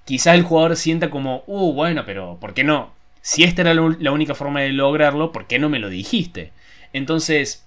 quizás 0.05 0.35
el 0.35 0.43
jugador 0.43 0.75
sienta 0.75 1.09
como, 1.09 1.43
uh, 1.47 1.73
bueno, 1.73 2.03
pero 2.05 2.37
¿por 2.39 2.53
qué 2.53 2.63
no? 2.63 2.93
Si 3.21 3.43
esta 3.43 3.61
era 3.63 3.73
la 3.73 4.11
única 4.11 4.35
forma 4.35 4.61
de 4.61 4.71
lograrlo, 4.71 5.31
¿por 5.31 5.47
qué 5.47 5.57
no 5.57 5.67
me 5.69 5.79
lo 5.79 5.89
dijiste? 5.89 6.51
Entonces, 6.93 7.65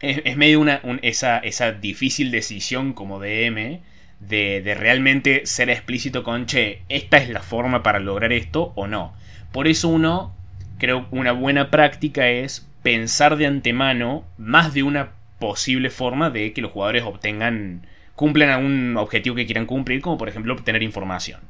es, 0.00 0.36
medio 0.36 0.60
una, 0.60 0.80
un- 0.82 1.00
esa, 1.02 1.38
esa 1.38 1.72
difícil 1.72 2.30
decisión 2.30 2.92
como 2.92 3.18
DM 3.20 3.80
de, 4.20 4.62
de 4.62 4.74
realmente 4.74 5.46
ser 5.46 5.70
explícito 5.70 6.22
con, 6.22 6.46
che, 6.46 6.82
esta 6.88 7.16
es 7.18 7.28
la 7.28 7.40
forma 7.42 7.82
para 7.82 7.98
lograr 8.00 8.32
esto 8.32 8.72
o 8.76 8.86
no. 8.86 9.14
Por 9.52 9.68
eso 9.68 9.88
uno, 9.88 10.34
creo, 10.78 11.06
una 11.10 11.32
buena 11.32 11.70
práctica 11.70 12.28
es 12.28 12.68
pensar 12.82 13.36
de 13.36 13.46
antemano 13.46 14.24
más 14.38 14.74
de 14.74 14.82
una 14.82 15.12
posible 15.38 15.90
forma 15.90 16.30
de 16.30 16.52
que 16.52 16.62
los 16.62 16.72
jugadores 16.72 17.04
obtengan, 17.04 17.86
cumplan 18.14 18.50
algún 18.50 18.96
objetivo 18.96 19.36
que 19.36 19.46
quieran 19.46 19.66
cumplir, 19.66 20.00
como 20.00 20.16
por 20.18 20.28
ejemplo 20.28 20.54
obtener 20.54 20.82
información. 20.82 21.40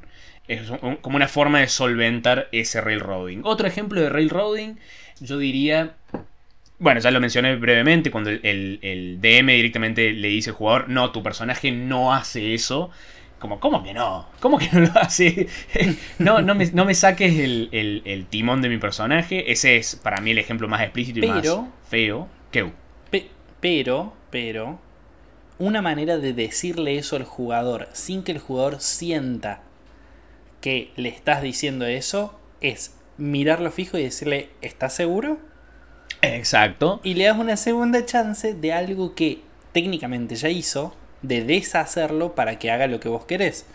Es 0.48 0.68
un- 0.70 0.96
como 0.96 1.16
una 1.16 1.28
forma 1.28 1.60
de 1.60 1.68
solventar 1.68 2.48
ese 2.52 2.80
railroading. 2.80 3.40
Otro 3.44 3.66
ejemplo 3.66 4.00
de 4.00 4.08
railroading, 4.08 4.78
yo 5.20 5.38
diría 5.38 5.94
bueno, 6.78 7.00
ya 7.00 7.10
lo 7.10 7.20
mencioné 7.20 7.56
brevemente, 7.56 8.10
cuando 8.10 8.28
el, 8.28 8.40
el- 8.42 8.78
el 8.82 9.18
DM 9.20 9.50
directamente 9.54 10.12
le 10.12 10.28
dice 10.28 10.50
al 10.50 10.56
jugador, 10.56 10.90
no, 10.90 11.10
tu 11.10 11.22
personaje 11.22 11.72
no 11.72 12.12
hace 12.12 12.52
eso. 12.52 12.90
Como, 13.38 13.60
¿cómo 13.60 13.82
que 13.82 13.94
no? 13.94 14.28
¿Cómo 14.40 14.58
que 14.58 14.68
no 14.72 14.80
lo 14.80 14.90
hace? 15.00 15.46
no, 16.18 16.42
no 16.42 16.54
me, 16.54 16.66
no 16.72 16.84
me 16.84 16.94
saques 16.94 17.38
el, 17.38 17.70
el- 17.72 18.02
el 18.04 18.26
timón 18.26 18.60
de 18.60 18.68
mi 18.68 18.76
personaje. 18.78 19.50
Ese 19.50 19.76
es 19.76 19.96
para 19.96 20.20
mí 20.20 20.32
el 20.32 20.38
ejemplo 20.38 20.68
más 20.68 20.82
explícito 20.82 21.18
y 21.20 21.22
Pero- 21.22 21.62
más 21.62 21.70
feo. 21.88 22.28
¿Qué? 22.50 22.70
Pe- 23.66 23.82
pero, 23.82 24.12
pero, 24.30 24.78
una 25.58 25.82
manera 25.82 26.18
de 26.18 26.32
decirle 26.32 26.98
eso 26.98 27.16
al 27.16 27.24
jugador 27.24 27.88
sin 27.94 28.22
que 28.22 28.32
el 28.32 28.38
jugador 28.38 28.80
sienta 28.80 29.62
que 30.60 30.92
le 30.96 31.08
estás 31.08 31.42
diciendo 31.42 31.86
eso 31.86 32.38
es 32.60 32.94
mirarlo 33.18 33.70
fijo 33.70 33.98
y 33.98 34.04
decirle, 34.04 34.50
¿estás 34.62 34.94
seguro? 34.94 35.38
Exacto. 36.22 37.00
Y 37.02 37.14
le 37.14 37.24
das 37.24 37.38
una 37.38 37.56
segunda 37.56 38.04
chance 38.04 38.54
de 38.54 38.72
algo 38.72 39.14
que 39.14 39.40
técnicamente 39.72 40.36
ya 40.36 40.48
hizo, 40.48 40.94
de 41.22 41.42
deshacerlo 41.42 42.34
para 42.34 42.58
que 42.58 42.70
haga 42.70 42.86
lo 42.86 43.00
que 43.00 43.08
vos 43.08 43.24
querés. 43.24 43.66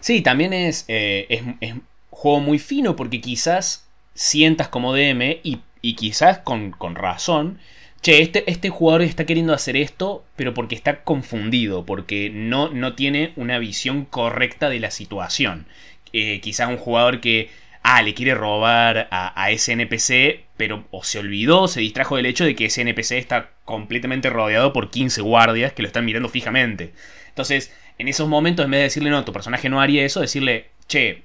Sí, 0.00 0.20
también 0.20 0.52
es, 0.52 0.84
eh, 0.88 1.26
es, 1.28 1.42
es 1.60 1.74
juego 2.10 2.40
muy 2.40 2.58
fino 2.58 2.96
porque 2.96 3.20
quizás 3.20 3.88
sientas 4.14 4.68
como 4.68 4.92
DM 4.94 5.40
y, 5.42 5.60
y 5.82 5.94
quizás 5.96 6.38
con, 6.38 6.70
con 6.70 6.94
razón, 6.94 7.58
che, 8.06 8.22
este, 8.22 8.48
este 8.48 8.70
jugador 8.70 9.02
está 9.02 9.26
queriendo 9.26 9.52
hacer 9.52 9.76
esto, 9.76 10.24
pero 10.36 10.54
porque 10.54 10.76
está 10.76 11.02
confundido, 11.02 11.84
porque 11.84 12.30
no, 12.32 12.68
no 12.68 12.94
tiene 12.94 13.32
una 13.34 13.58
visión 13.58 14.04
correcta 14.04 14.68
de 14.68 14.78
la 14.78 14.92
situación. 14.92 15.66
Eh, 16.12 16.40
quizás 16.40 16.68
un 16.68 16.76
jugador 16.76 17.20
que, 17.20 17.50
ah, 17.82 18.02
le 18.02 18.14
quiere 18.14 18.36
robar 18.36 19.08
a, 19.10 19.42
a 19.42 19.50
ese 19.50 19.72
NPC, 19.72 20.44
pero 20.56 20.84
o 20.92 21.02
se 21.02 21.18
olvidó, 21.18 21.66
se 21.66 21.80
distrajo 21.80 22.14
del 22.14 22.26
hecho 22.26 22.44
de 22.44 22.54
que 22.54 22.66
ese 22.66 22.82
NPC 22.82 23.18
está 23.18 23.50
completamente 23.64 24.30
rodeado 24.30 24.72
por 24.72 24.90
15 24.90 25.20
guardias 25.22 25.72
que 25.72 25.82
lo 25.82 25.88
están 25.88 26.04
mirando 26.04 26.28
fijamente. 26.28 26.92
Entonces, 27.30 27.74
en 27.98 28.06
esos 28.06 28.28
momentos, 28.28 28.66
en 28.66 28.70
vez 28.70 28.78
de 28.78 28.84
decirle, 28.84 29.10
no, 29.10 29.24
tu 29.24 29.32
personaje 29.32 29.68
no 29.68 29.80
haría 29.80 30.04
eso, 30.04 30.20
decirle, 30.20 30.70
che, 30.86 31.24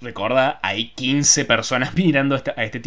recuerda, 0.00 0.58
hay 0.64 0.88
15 0.96 1.44
personas 1.44 1.94
mirando 1.94 2.34
a 2.34 2.38
este, 2.38 2.54
este 2.56 2.80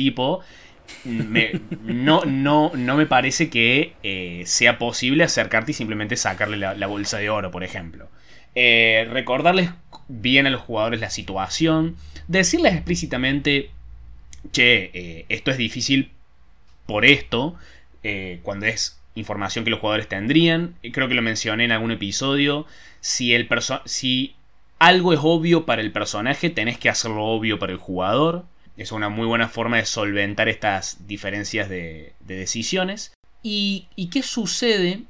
no, 1.06 2.26
no, 2.26 2.72
no 2.76 2.98
me 2.98 3.06
parece 3.06 3.50
que 3.50 3.94
eh, 4.04 4.44
sea 4.46 4.78
posible 4.78 5.24
acercarte 5.24 5.72
y 5.72 5.74
simplemente 5.74 6.16
sacarle 6.16 6.58
la, 6.58 6.88
bolsa 6.88 7.18
de 7.18 7.30
oro, 7.30 7.52
por 7.52 7.64
ejemplo. 7.64 8.10
Eh, 8.56 9.08
recordarles 9.10 9.70
bien 10.08 10.48
a 10.48 10.50
los 10.50 10.62
jugadores 10.62 11.00
la 11.00 11.10
situación, 11.10 11.96
decirles 12.28 12.74
explícitamente, 12.74 13.70
che, 14.52 14.92
eh, 14.94 15.26
esto 15.30 15.52
es 15.52 15.58
difícil 15.58 16.12
por 16.86 17.06
esto, 17.06 17.56
cuando 18.42 18.66
es 18.66 19.00
información 19.14 19.64
que 19.64 19.70
los 19.70 19.80
jugadores 19.80 20.08
tendrían, 20.08 20.74
creo 20.92 21.08
que 21.08 21.14
lo 21.14 21.22
mencioné 21.22 21.66
en 21.66 21.72
algún 21.72 21.92
episodio, 21.92 22.66
si, 23.00 23.34
el 23.36 23.48
si 23.86 24.36
algo 24.82 25.14
es 25.14 25.20
obvio 25.22 25.68
para 25.68 25.84
el 25.84 25.92
personaje, 25.92 26.50
tenés 26.50 26.80
que 26.80 26.90
hacerlo 26.90 27.26
obvio 27.26 27.60
para 27.60 27.72
el 27.72 27.78
jugador. 27.78 28.46
Es 28.78 28.92
una 28.92 29.10
muy 29.10 29.26
buena 29.28 29.48
forma 29.48 29.78
de 29.78 29.86
solventar 29.86 30.50
estas 30.50 31.08
diferencias 31.08 31.70
de, 31.70 32.14
decisiones. 32.20 33.14
¿Y, 33.44 33.88
qué 34.12 34.24
sucede? 34.24 35.04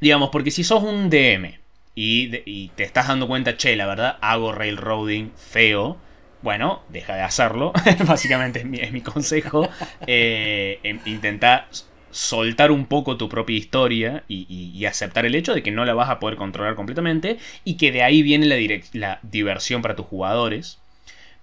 Digamos, 0.00 0.30
porque 0.30 0.50
si 0.50 0.64
sos 0.64 0.82
un 0.82 1.10
DM 1.10 1.58
y, 1.94 2.68
te 2.68 2.84
estás 2.84 3.08
dando 3.08 3.28
cuenta, 3.28 3.56
che, 3.56 3.76
la 3.76 3.86
verdad, 3.86 4.18
hago 4.20 4.52
railroading 4.52 5.32
feo. 5.36 5.96
Bueno, 6.42 6.82
deja 6.88 7.14
de 7.14 7.22
hacerlo. 7.22 7.72
Básicamente 8.06 8.60
es 8.60 8.92
mi, 8.92 9.00
consejo. 9.00 9.68
Eh, 10.06 10.80
intenta 11.04 11.68
soltar 12.12 12.70
un 12.70 12.86
poco 12.86 13.16
tu 13.16 13.28
propia 13.28 13.56
historia 13.56 14.24
y, 14.28 14.84
aceptar 14.84 15.24
el 15.24 15.34
hecho 15.34 15.54
de 15.54 15.62
que 15.62 15.70
no 15.70 15.84
la 15.84 15.94
vas 15.94 16.10
a 16.10 16.20
poder 16.20 16.36
controlar 16.36 16.74
completamente 16.74 17.38
y 17.64 17.76
que 17.76 17.92
de 17.92 18.02
ahí 18.02 18.22
viene 18.22 18.46
la, 18.46 18.56
la 18.92 19.18
diversión 19.22 19.82
para 19.82 19.96
tus 19.96 20.06
jugadores. 20.06 20.78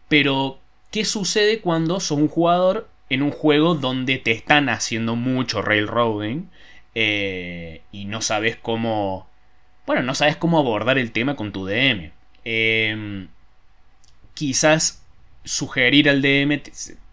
Pero, 0.07 0.59
¿qué 0.91 1.05
sucede 1.05 1.61
cuando 1.61 1.99
sos 1.99 2.17
un 2.17 2.27
jugador 2.27 2.89
en 3.09 3.21
un 3.21 3.31
juego 3.31 3.75
donde 3.75 4.17
te 4.17 4.31
están 4.31 4.69
haciendo 4.69 5.15
mucho 5.15 5.61
railroading 5.61 6.49
eh, 6.95 7.81
y 7.91 8.05
no 8.05 8.21
sabes 8.21 8.55
cómo... 8.55 9.27
Bueno, 9.85 10.03
no 10.03 10.13
sabes 10.13 10.37
cómo 10.37 10.59
abordar 10.59 10.97
el 10.97 11.11
tema 11.11 11.35
con 11.35 11.51
tu 11.51 11.65
DM. 11.65 12.11
Em, 12.43 13.27
quizás 14.35 15.03
sugerir 15.43 16.09
al 16.09 16.21
DM 16.21 16.61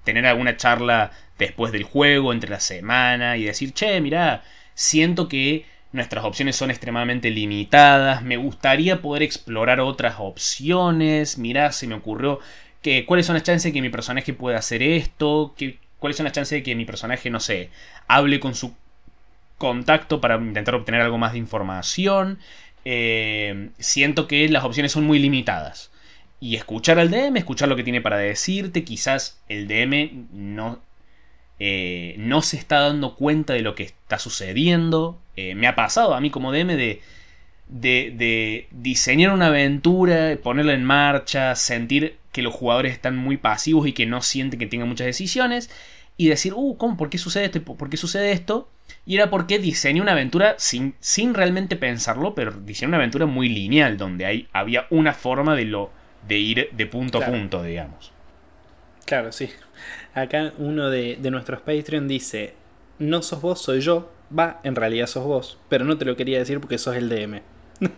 tener 0.04 0.26
alguna 0.26 0.56
charla 0.56 1.10
después 1.38 1.72
del 1.72 1.82
juego, 1.84 2.32
entre 2.32 2.50
la 2.50 2.60
semana, 2.60 3.36
y 3.36 3.44
decir, 3.44 3.72
che, 3.72 4.00
mira, 4.00 4.44
siento 4.74 5.28
que 5.28 5.66
nuestras 5.92 6.24
opciones 6.24 6.56
son 6.56 6.70
extremadamente 6.70 7.30
limitadas, 7.30 8.22
me 8.22 8.36
gustaría 8.36 9.00
poder 9.02 9.22
explorar 9.22 9.80
otras 9.80 10.16
opciones, 10.18 11.38
mira, 11.38 11.72
se 11.72 11.86
me 11.86 11.94
ocurrió 11.94 12.40
cuáles 13.06 13.26
son 13.26 13.34
las 13.34 13.42
chances 13.42 13.64
de 13.64 13.72
que 13.72 13.82
mi 13.82 13.90
personaje 13.90 14.32
pueda 14.32 14.58
hacer 14.58 14.82
esto, 14.82 15.54
que, 15.56 15.78
cuáles 15.98 16.16
son 16.16 16.24
las 16.24 16.32
chances 16.32 16.58
de 16.58 16.62
que 16.62 16.74
mi 16.74 16.84
personaje, 16.84 17.30
no 17.30 17.40
sé, 17.40 17.70
hable 18.06 18.40
con 18.40 18.54
su 18.54 18.74
contacto 19.58 20.20
para 20.20 20.36
intentar 20.36 20.74
obtener 20.74 21.00
algo 21.00 21.18
más 21.18 21.32
de 21.32 21.38
información. 21.38 22.38
Eh, 22.84 23.70
siento 23.78 24.28
que 24.28 24.48
las 24.48 24.64
opciones 24.64 24.92
son 24.92 25.04
muy 25.04 25.18
limitadas. 25.18 25.90
Y 26.38 26.56
escuchar 26.56 26.98
al 26.98 27.10
DM, 27.10 27.38
escuchar 27.38 27.68
lo 27.68 27.76
que 27.76 27.82
tiene 27.82 28.00
para 28.00 28.18
decirte, 28.18 28.84
quizás 28.84 29.40
el 29.48 29.66
DM 29.68 30.26
no 30.32 30.80
eh, 31.58 32.16
no 32.18 32.42
se 32.42 32.58
está 32.58 32.80
dando 32.80 33.14
cuenta 33.14 33.54
de 33.54 33.62
lo 33.62 33.74
que 33.74 33.84
está 33.84 34.18
sucediendo. 34.18 35.18
Eh, 35.36 35.54
me 35.54 35.66
ha 35.66 35.74
pasado 35.74 36.14
a 36.14 36.20
mí 36.20 36.30
como 36.30 36.52
DM 36.52 36.76
de, 36.76 37.00
de, 37.68 38.68
diseñar 38.70 39.32
una 39.32 39.46
aventura, 39.46 40.36
ponerla 40.42 40.74
en 40.74 40.84
marcha, 40.84 41.54
sentir 41.56 42.18
que 42.36 42.42
los 42.42 42.52
jugadores 42.52 42.92
están 42.92 43.16
muy 43.16 43.38
pasivos 43.38 43.88
y 43.88 43.94
que 43.94 44.04
no 44.04 44.20
sienten 44.20 44.60
que 44.60 44.66
tengan 44.66 44.90
muchas 44.90 45.06
decisiones. 45.06 45.70
Y 46.18 46.28
decir, 46.28 46.52
uh, 46.54 46.76
¿cómo? 46.76 46.98
¿Por 46.98 47.08
qué 47.08 47.16
sucede 47.16 47.46
esto? 47.46 47.62
¿Por 47.62 47.88
qué 47.88 47.96
sucede 47.96 48.32
esto? 48.32 48.68
Y 49.06 49.16
era 49.16 49.30
porque 49.30 49.58
diseñé 49.58 50.02
una 50.02 50.12
aventura 50.12 50.54
sin, 50.58 50.94
sin 51.00 51.32
realmente 51.32 51.76
pensarlo, 51.76 52.34
pero 52.34 52.52
diseñé 52.52 52.88
una 52.88 52.98
aventura 52.98 53.24
muy 53.24 53.48
lineal, 53.48 53.96
donde 53.96 54.26
hay, 54.26 54.48
había 54.52 54.86
una 54.90 55.14
forma 55.14 55.56
de, 55.56 55.64
lo, 55.64 55.90
de 56.28 56.36
ir 56.36 56.68
de 56.72 56.86
punto 56.86 57.22
a 57.22 57.24
punto, 57.24 57.62
digamos. 57.62 58.12
Claro, 59.06 59.32
sí. 59.32 59.48
Acá 60.12 60.52
uno 60.58 60.90
de, 60.90 61.16
nuestros 61.30 61.62
Patreon 61.62 62.06
dice, 62.06 62.52
no 62.98 63.22
sos 63.22 63.40
vos, 63.40 63.62
soy 63.62 63.80
yo. 63.80 64.12
Va, 64.38 64.60
en 64.62 64.76
realidad 64.76 65.06
sos 65.06 65.24
vos, 65.24 65.58
pero 65.70 65.86
no 65.86 65.96
te 65.96 66.04
lo 66.04 66.16
quería 66.16 66.38
decir 66.38 66.60
porque 66.60 66.76
sos 66.76 66.96
el 66.96 67.08
DM. 67.08 67.40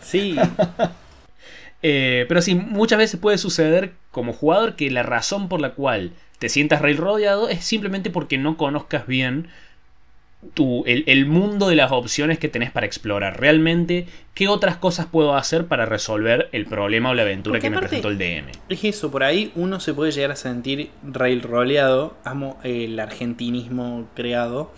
sí. 0.00 0.36
Eh, 1.82 2.26
pero 2.28 2.42
sí, 2.42 2.54
muchas 2.54 2.98
veces 2.98 3.18
puede 3.18 3.38
suceder 3.38 3.92
como 4.10 4.32
jugador 4.32 4.76
que 4.76 4.90
la 4.90 5.02
razón 5.02 5.48
por 5.48 5.60
la 5.60 5.74
cual 5.74 6.12
te 6.38 6.48
sientas 6.48 6.80
rodeado 6.96 7.48
es 7.48 7.64
simplemente 7.64 8.10
porque 8.10 8.38
no 8.38 8.56
conozcas 8.56 9.06
bien 9.06 9.48
el, 10.86 11.26
mundo 11.26 11.68
de 11.68 11.76
las 11.76 11.92
opciones 11.92 12.38
que 12.38 12.48
tenés 12.48 12.70
para 12.70 12.86
explorar. 12.86 13.38
Realmente, 13.38 14.06
¿qué 14.34 14.48
otras 14.48 14.76
cosas 14.76 15.06
puedo 15.06 15.36
hacer 15.36 15.66
para 15.66 15.84
resolver 15.84 16.48
el 16.52 16.64
problema 16.64 17.10
o 17.10 17.14
la 17.14 17.22
aventura 17.22 17.60
que 17.60 17.68
me 17.68 17.78
presentó 17.78 18.08
el 18.08 18.18
DM? 18.18 18.46
Es 18.68 18.84
eso, 18.84 19.10
por 19.10 19.22
ahí 19.22 19.52
uno 19.54 19.80
se 19.80 19.92
puede 19.92 20.12
llegar 20.12 20.30
a 20.30 20.36
sentir 20.36 20.90
railroleado. 21.02 22.16
Amo 22.24 22.58
el 22.64 22.98
argentinismo 22.98 24.08
creado. 24.14 24.72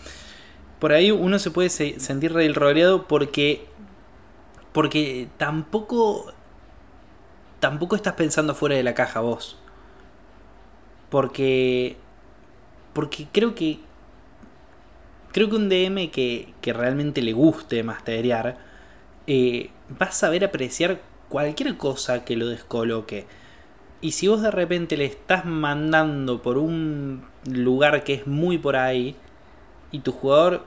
Por 0.80 0.92
ahí 0.92 1.12
uno 1.12 1.38
se 1.38 1.50
puede 1.50 1.70
sentir 1.70 2.32
railroleado 2.32 3.06
porque. 3.06 3.66
Porque 4.72 5.28
tampoco. 5.36 6.32
Tampoco 7.62 7.94
estás 7.94 8.14
pensando 8.14 8.56
fuera 8.56 8.74
de 8.74 8.82
la 8.82 8.92
caja 8.92 9.20
vos. 9.20 9.56
Porque. 11.08 11.96
Porque 12.92 13.28
creo 13.32 13.54
que 13.54 13.78
Creo 15.32 15.48
que 15.48 15.56
un 15.56 15.70
DM 15.70 16.10
que, 16.10 16.52
realmente 16.62 17.22
le 17.22 17.32
guste 17.32 17.82
masterear 17.82 18.58
eh, 19.26 19.70
a 19.98 20.10
saber 20.10 20.44
apreciar 20.44 21.00
cualquier 21.30 21.78
cosa 21.78 22.24
que 22.24 22.36
lo 22.36 22.48
descoloque. 22.48 23.26
Y 24.02 24.12
si 24.12 24.28
vos 24.28 24.42
de 24.42 24.50
repente 24.50 24.98
le 24.98 25.06
estás 25.06 25.46
mandando 25.46 26.42
por 26.42 26.58
un 26.58 27.24
lugar 27.46 28.04
que 28.04 28.14
es 28.14 28.26
muy 28.26 28.58
por 28.58 28.76
ahí 28.76 29.16
y 29.90 30.00
tu 30.00 30.12
jugador 30.12 30.66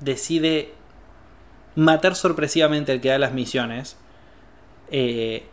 decide 0.00 0.72
matar 1.74 2.14
sorpresivamente 2.14 2.92
al 2.92 3.02
que 3.02 3.10
da 3.10 3.18
las 3.18 3.34
misiones, 3.34 3.98
eh, 4.90 5.44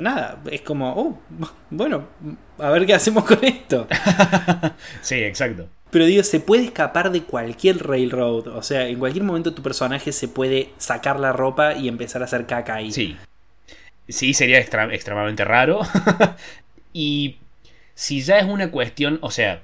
nada, 0.00 0.40
es 0.50 0.62
como, 0.62 0.92
oh, 0.92 1.20
bueno, 1.70 2.08
a 2.58 2.70
ver 2.70 2.86
qué 2.86 2.94
hacemos 2.94 3.24
con 3.24 3.42
esto. 3.44 3.86
sí, 5.02 5.16
exacto. 5.16 5.68
Pero 5.90 6.04
digo, 6.06 6.22
se 6.22 6.40
puede 6.40 6.64
escapar 6.64 7.10
de 7.10 7.22
cualquier 7.22 7.86
railroad. 7.86 8.48
O 8.48 8.62
sea, 8.62 8.86
en 8.86 8.98
cualquier 8.98 9.24
momento 9.24 9.54
tu 9.54 9.62
personaje 9.62 10.12
se 10.12 10.28
puede 10.28 10.70
sacar 10.78 11.18
la 11.18 11.32
ropa 11.32 11.74
y 11.74 11.88
empezar 11.88 12.22
a 12.22 12.26
hacer 12.26 12.46
caca 12.46 12.76
ahí. 12.76 12.92
Sí. 12.92 13.16
Sí, 14.08 14.34
sería 14.34 14.58
extremadamente 14.58 15.44
raro. 15.44 15.80
y 16.92 17.36
si 17.94 18.22
ya 18.22 18.38
es 18.38 18.46
una 18.46 18.70
cuestión, 18.70 19.18
o 19.20 19.30
sea, 19.30 19.62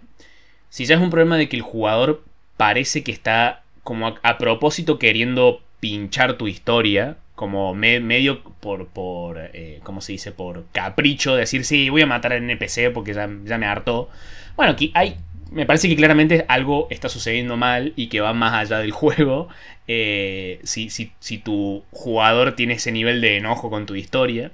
si 0.68 0.84
ya 0.84 0.96
es 0.96 1.00
un 1.00 1.10
problema 1.10 1.36
de 1.36 1.48
que 1.48 1.56
el 1.56 1.62
jugador 1.62 2.22
parece 2.56 3.02
que 3.02 3.12
está 3.12 3.62
como 3.82 4.14
a, 4.22 4.38
propósito 4.38 4.98
queriendo 4.98 5.62
pinchar 5.80 6.36
tu 6.36 6.48
historia, 6.48 7.16
como 7.36 7.74
medio 7.74 8.42
por, 8.42 8.88
por 8.88 9.38
eh, 9.38 9.80
¿cómo 9.84 10.00
se 10.00 10.12
dice? 10.12 10.32
Por 10.32 10.64
capricho, 10.72 11.36
decir, 11.36 11.64
sí, 11.64 11.90
voy 11.90 12.02
a 12.02 12.06
matar 12.06 12.32
al 12.32 12.42
NPC 12.42 12.92
porque 12.92 13.14
ya, 13.14 13.28
me 13.28 13.66
hartó. 13.66 14.08
Bueno, 14.56 14.72
aquí 14.72 14.90
hay 14.94 15.16
me 15.52 15.64
parece 15.64 15.88
que 15.88 15.94
claramente 15.94 16.44
algo 16.48 16.88
está 16.90 17.08
sucediendo 17.08 17.56
mal 17.56 17.92
y 17.94 18.08
que 18.08 18.20
va 18.20 18.32
más 18.32 18.54
allá 18.54 18.78
del 18.78 18.90
juego. 18.92 19.48
Eh, 19.86 20.60
si, 20.64 20.90
si, 20.90 21.38
tu 21.38 21.84
jugador 21.92 22.56
tiene 22.56 22.74
ese 22.74 22.90
nivel 22.90 23.20
de 23.20 23.36
enojo 23.36 23.70
con 23.70 23.86
tu 23.86 23.94
historia. 23.94 24.50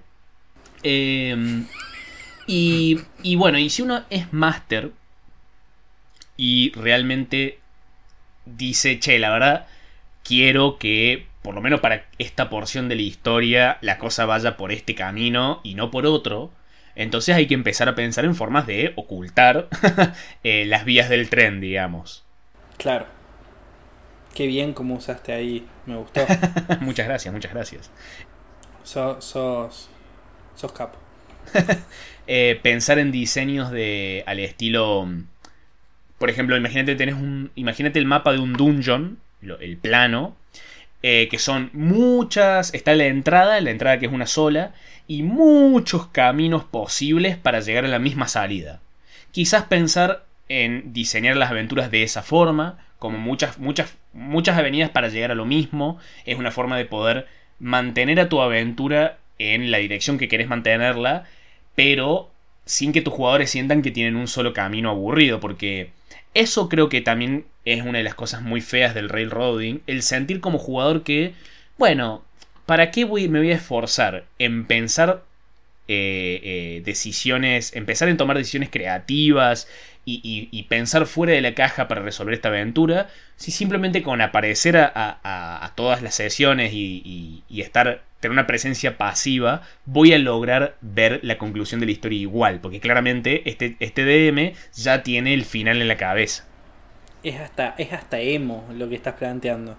Em, 0.82 1.66
y, 2.46 2.98
y 3.22 3.36
bueno, 3.36 3.58
y 3.58 3.70
si 3.70 3.82
uno 3.82 4.04
es 4.10 4.32
máster 4.32 4.90
y 6.36 6.72
realmente 6.72 7.60
dice, 8.44 8.98
che, 8.98 9.18
la 9.18 9.30
verdad, 9.30 9.66
quiero 10.24 10.78
que 10.78 11.26
por 11.42 11.54
lo 11.54 11.60
menos 11.60 11.80
para 11.80 12.06
esta 12.18 12.48
porción 12.48 12.88
de 12.88 12.96
la 12.96 13.02
historia 13.02 13.78
la 13.80 13.98
cosa 13.98 14.26
vaya 14.26 14.56
por 14.56 14.72
este 14.72 14.94
camino 14.94 15.60
y 15.62 15.74
no 15.74 15.90
por 15.90 16.06
otro 16.06 16.50
entonces 16.94 17.34
hay 17.34 17.46
que 17.46 17.54
empezar 17.54 17.88
a 17.88 17.94
pensar 17.94 18.24
en 18.24 18.34
formas 18.34 18.66
de 18.66 18.92
ocultar 18.96 19.68
eh, 20.44 20.64
las 20.66 20.84
vías 20.84 21.08
del 21.08 21.30
tren, 21.30 21.60
digamos. 21.60 22.24
Claro. 22.76 23.06
Qué 24.34 24.46
bien 24.46 24.72
como 24.74 24.94
usaste 24.94 25.32
ahí, 25.32 25.66
me 25.86 25.96
gustó. 25.96 26.26
muchas 26.80 27.06
gracias, 27.06 27.32
muchas 27.32 27.52
gracias. 27.52 27.90
sos, 28.82 29.24
sos 29.24 30.72
capo. 30.72 30.98
Eh, 32.28 32.60
pensar 32.62 33.00
en 33.00 33.10
diseños 33.10 33.72
de 33.72 34.22
al 34.28 34.38
estilo 34.38 35.08
por 36.22 36.30
ejemplo, 36.30 36.56
imagínate, 36.56 36.94
tenés 36.94 37.16
un, 37.16 37.50
imagínate 37.56 37.98
el 37.98 38.06
mapa 38.06 38.32
de 38.32 38.38
un 38.38 38.52
dungeon, 38.52 39.18
el 39.42 39.76
plano, 39.76 40.36
eh, 41.02 41.28
que 41.30 41.38
son 41.38 41.70
muchas, 41.72 42.72
está 42.74 42.94
la 42.94 43.06
entrada, 43.06 43.60
la 43.60 43.70
entrada 43.70 43.98
que 43.98 44.06
es 44.06 44.12
una 44.12 44.26
sola, 44.26 44.72
y 45.08 45.22
muchos 45.22 46.06
caminos 46.06 46.64
posibles 46.64 47.36
para 47.36 47.60
llegar 47.60 47.84
a 47.84 47.88
la 47.88 47.98
misma 47.98 48.28
salida. 48.28 48.80
Quizás 49.32 49.64
pensar 49.64 50.24
en 50.48 50.92
diseñar 50.92 51.36
las 51.36 51.50
aventuras 51.50 51.90
de 51.90 52.02
esa 52.02 52.22
forma, 52.22 52.78
como 52.98 53.18
muchas, 53.18 53.58
muchas, 53.58 53.96
muchas 54.12 54.58
avenidas 54.58 54.90
para 54.90 55.08
llegar 55.08 55.30
a 55.32 55.34
lo 55.34 55.44
mismo, 55.44 55.98
es 56.24 56.38
una 56.38 56.50
forma 56.50 56.76
de 56.76 56.84
poder 56.84 57.26
mantener 57.58 58.20
a 58.20 58.28
tu 58.28 58.40
aventura 58.40 59.18
en 59.38 59.70
la 59.70 59.78
dirección 59.78 60.18
que 60.18 60.28
querés 60.28 60.48
mantenerla, 60.48 61.24
pero 61.74 62.30
sin 62.64 62.92
que 62.92 63.00
tus 63.02 63.14
jugadores 63.14 63.50
sientan 63.50 63.82
que 63.82 63.90
tienen 63.90 64.16
un 64.16 64.28
solo 64.28 64.52
camino 64.52 64.90
aburrido, 64.90 65.40
porque 65.40 65.90
eso 66.34 66.68
creo 66.68 66.88
que 66.88 67.00
también 67.00 67.44
es 67.64 67.82
una 67.82 67.98
de 67.98 68.04
las 68.04 68.14
cosas 68.14 68.42
muy 68.42 68.60
feas 68.60 68.94
del 68.94 69.08
railroading, 69.08 69.82
el 69.86 70.02
sentir 70.02 70.40
como 70.40 70.58
jugador 70.58 71.02
que, 71.02 71.34
bueno, 71.78 72.24
¿para 72.66 72.90
qué 72.90 73.04
voy, 73.04 73.28
me 73.28 73.38
voy 73.38 73.52
a 73.52 73.56
esforzar 73.56 74.24
en 74.38 74.66
pensar 74.66 75.22
eh, 75.88 76.40
eh, 76.42 76.82
decisiones, 76.84 77.74
empezar 77.74 78.08
en 78.08 78.16
tomar 78.16 78.36
decisiones 78.38 78.70
creativas 78.70 79.68
y, 80.04 80.62
pensar 80.68 81.06
fuera 81.06 81.32
de 81.32 81.40
la 81.40 81.54
caja 81.54 81.86
para 81.86 82.02
resolver 82.02 82.34
esta 82.34 82.48
aventura, 82.48 83.08
si 83.36 83.50
simplemente 83.50 84.02
con 84.02 84.20
aparecer 84.20 84.76
a, 84.76 85.72
todas 85.76 86.02
las 86.02 86.14
sesiones 86.14 86.72
y, 86.72 87.44
estar 87.56 88.02
tener 88.20 88.32
una 88.32 88.46
presencia 88.46 88.96
pasiva, 88.96 89.62
voy 89.84 90.12
a 90.12 90.18
lograr 90.18 90.76
ver 90.80 91.20
la 91.24 91.38
conclusión 91.38 91.80
de 91.80 91.86
la 91.86 91.92
historia 91.92 92.20
igual, 92.20 92.60
porque 92.60 92.78
claramente 92.78 93.42
este, 93.50 93.76
este 93.80 94.04
DM 94.04 94.54
ya 94.74 95.02
tiene 95.02 95.34
el 95.34 95.44
final 95.44 95.82
en 95.82 95.88
la 95.88 95.96
cabeza. 95.96 96.46
Es 97.22 97.40
hasta, 97.40 97.74
es 97.78 97.92
hasta 97.92 98.20
emo 98.20 98.64
lo 98.74 98.88
que 98.88 98.96
estás 98.96 99.14
planteando. 99.14 99.76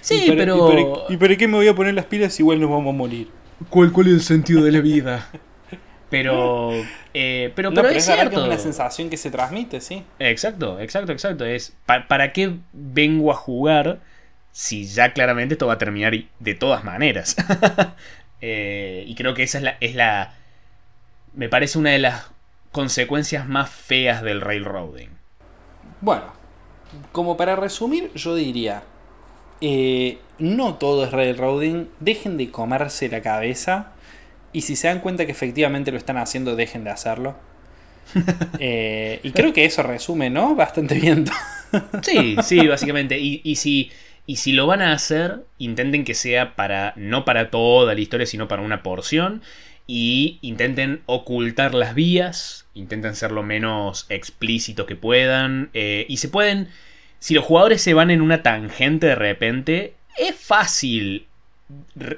Sí, 0.00 0.24
pero... 0.26 1.06
¿y 1.08 1.16
para, 1.16 1.36
qué 1.36 1.48
me 1.48 1.56
voy 1.56 1.68
a 1.68 1.74
poner 1.74 1.94
las 1.94 2.06
pilas 2.06 2.38
igual 2.40 2.60
nos 2.60 2.70
vamos 2.70 2.94
a 2.94 2.96
morir? 2.96 3.28
¿Cuál, 3.70 3.92
cuál 3.92 4.08
es 4.08 4.14
el 4.14 4.22
sentido 4.22 4.62
de 4.62 4.72
la 4.72 4.80
vida? 4.80 5.28
Pero, 6.12 6.72
eh, 7.14 7.50
pero, 7.56 7.72
pero, 7.72 7.88
es, 7.88 8.04
cierto. 8.04 8.42
es 8.42 8.46
una 8.46 8.58
sensación 8.58 9.08
que 9.08 9.16
se 9.16 9.30
transmite, 9.30 9.80
sí. 9.80 10.04
Exacto, 10.18 10.78
exacto, 10.78 11.10
exacto. 11.10 11.46
Es 11.46 11.74
¿para 11.86 12.34
qué 12.34 12.56
vengo 12.74 13.32
a 13.32 13.34
jugar 13.34 13.98
si 14.50 14.84
ya 14.84 15.14
claramente 15.14 15.54
esto 15.54 15.68
va 15.68 15.72
a 15.72 15.78
terminar 15.78 16.12
de 16.38 16.54
todas 16.54 16.84
maneras? 16.84 17.34
Eh, 18.44 19.04
y 19.06 19.14
creo 19.14 19.34
que 19.34 19.44
esa 19.44 19.58
es 19.58 19.64
la, 19.64 19.76
es 19.78 19.94
la. 19.94 20.34
Me 21.32 21.48
parece 21.48 21.78
una 21.78 21.90
de 21.90 22.00
las 22.00 22.32
consecuencias 22.72 23.46
más 23.46 23.70
feas 23.70 24.20
del 24.20 24.40
railroading. 24.40 25.10
Bueno, 26.00 26.32
como 27.12 27.36
para 27.36 27.56
resumir, 27.56 28.10
yo 28.14 28.34
diría: 28.34 28.82
eh, 29.60 30.18
no 30.38 30.74
todo 30.74 31.04
es 31.04 31.12
railroading, 31.12 31.88
dejen 32.00 32.36
de 32.36 32.50
comerse 32.50 33.08
la 33.08 33.22
cabeza 33.22 33.92
y 34.52 34.62
si 34.62 34.76
se 34.76 34.88
dan 34.88 35.00
cuenta 35.00 35.24
que 35.24 35.32
efectivamente 35.32 35.90
lo 35.90 35.98
están 35.98 36.18
haciendo, 36.18 36.56
dejen 36.56 36.84
de 36.84 36.90
hacerlo. 36.90 37.36
Eh, 38.58 39.20
y 39.22 39.32
creo 39.32 39.52
que 39.52 39.64
eso 39.64 39.82
resume, 39.82 40.30
¿no? 40.30 40.54
Bastante 40.54 40.94
bien. 40.94 41.24
sí, 42.02 42.36
sí, 42.42 42.66
básicamente. 42.68 43.18
Y, 43.18 43.56
si, 43.56 43.90
y 44.26 44.36
si 44.36 44.52
lo 44.52 44.66
van 44.66 44.82
a 44.82 44.92
hacer, 44.92 45.44
intenten 45.58 46.04
que 46.04 46.14
sea 46.14 46.54
para 46.54 46.92
no 46.96 47.24
para 47.24 47.50
toda 47.50 47.94
la 47.94 48.00
historia, 48.00 48.26
sino 48.26 48.46
para 48.46 48.62
una 48.62 48.82
porción. 48.82 49.42
Y 49.86 50.38
intenten 50.42 51.02
ocultar 51.06 51.74
las 51.74 51.94
vías, 51.94 52.66
intenten 52.74 53.14
ser 53.14 53.32
lo 53.32 53.42
menos 53.42 54.06
explícitos 54.08 54.86
que 54.86 54.96
puedan. 54.96 55.70
Eh, 55.74 56.06
y 56.08 56.18
se 56.18 56.28
pueden, 56.28 56.68
si 57.18 57.34
los 57.34 57.44
jugadores 57.44 57.82
se 57.82 57.94
van 57.94 58.10
en 58.10 58.22
una 58.22 58.42
tangente 58.42 59.08
de 59.08 59.14
repente, 59.14 59.94
es 60.16 60.34
fácil 60.36 61.26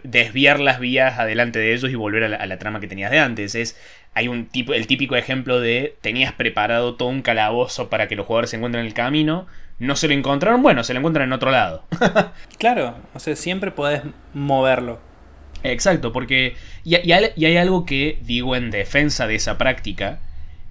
desviar 0.02 0.60
las 0.60 0.80
vías 0.80 1.18
adelante 1.18 1.58
de 1.58 1.74
ellos 1.74 1.90
y 1.90 1.94
volver 1.94 2.24
a 2.24 2.46
la, 2.46 2.58
trama 2.58 2.80
que 2.80 2.86
tenías 2.86 3.10
de 3.10 3.18
antes. 3.18 3.54
Es, 3.54 3.78
hay 4.14 4.28
un 4.28 4.46
tipo, 4.46 4.74
el 4.74 4.86
típico 4.86 5.16
ejemplo 5.16 5.60
de 5.60 5.96
tenías 6.00 6.32
preparado 6.32 6.94
todo 6.94 7.08
un 7.08 7.22
calabozo 7.22 7.88
para 7.88 8.08
que 8.08 8.16
los 8.16 8.26
jugadores 8.26 8.50
se 8.50 8.56
encuentren 8.56 8.82
en 8.82 8.88
el 8.88 8.94
camino, 8.94 9.46
no 9.78 9.96
se 9.96 10.08
lo 10.08 10.14
encontraron, 10.14 10.62
bueno, 10.62 10.84
se 10.84 10.92
lo 10.92 11.00
encuentran 11.00 11.28
en 11.28 11.32
otro 11.32 11.50
lado. 11.50 11.84
claro, 12.58 12.96
o 13.14 13.18
sea, 13.18 13.36
siempre 13.36 13.70
podés 13.70 14.02
moverlo. 14.32 15.00
Exacto, 15.64 16.12
porque 16.12 16.56
y, 16.84 16.94
hay 16.94 17.56
algo 17.56 17.86
que 17.86 18.18
digo 18.22 18.54
en 18.54 18.70
defensa 18.70 19.26
de 19.26 19.34
esa 19.34 19.58
práctica. 19.58 20.20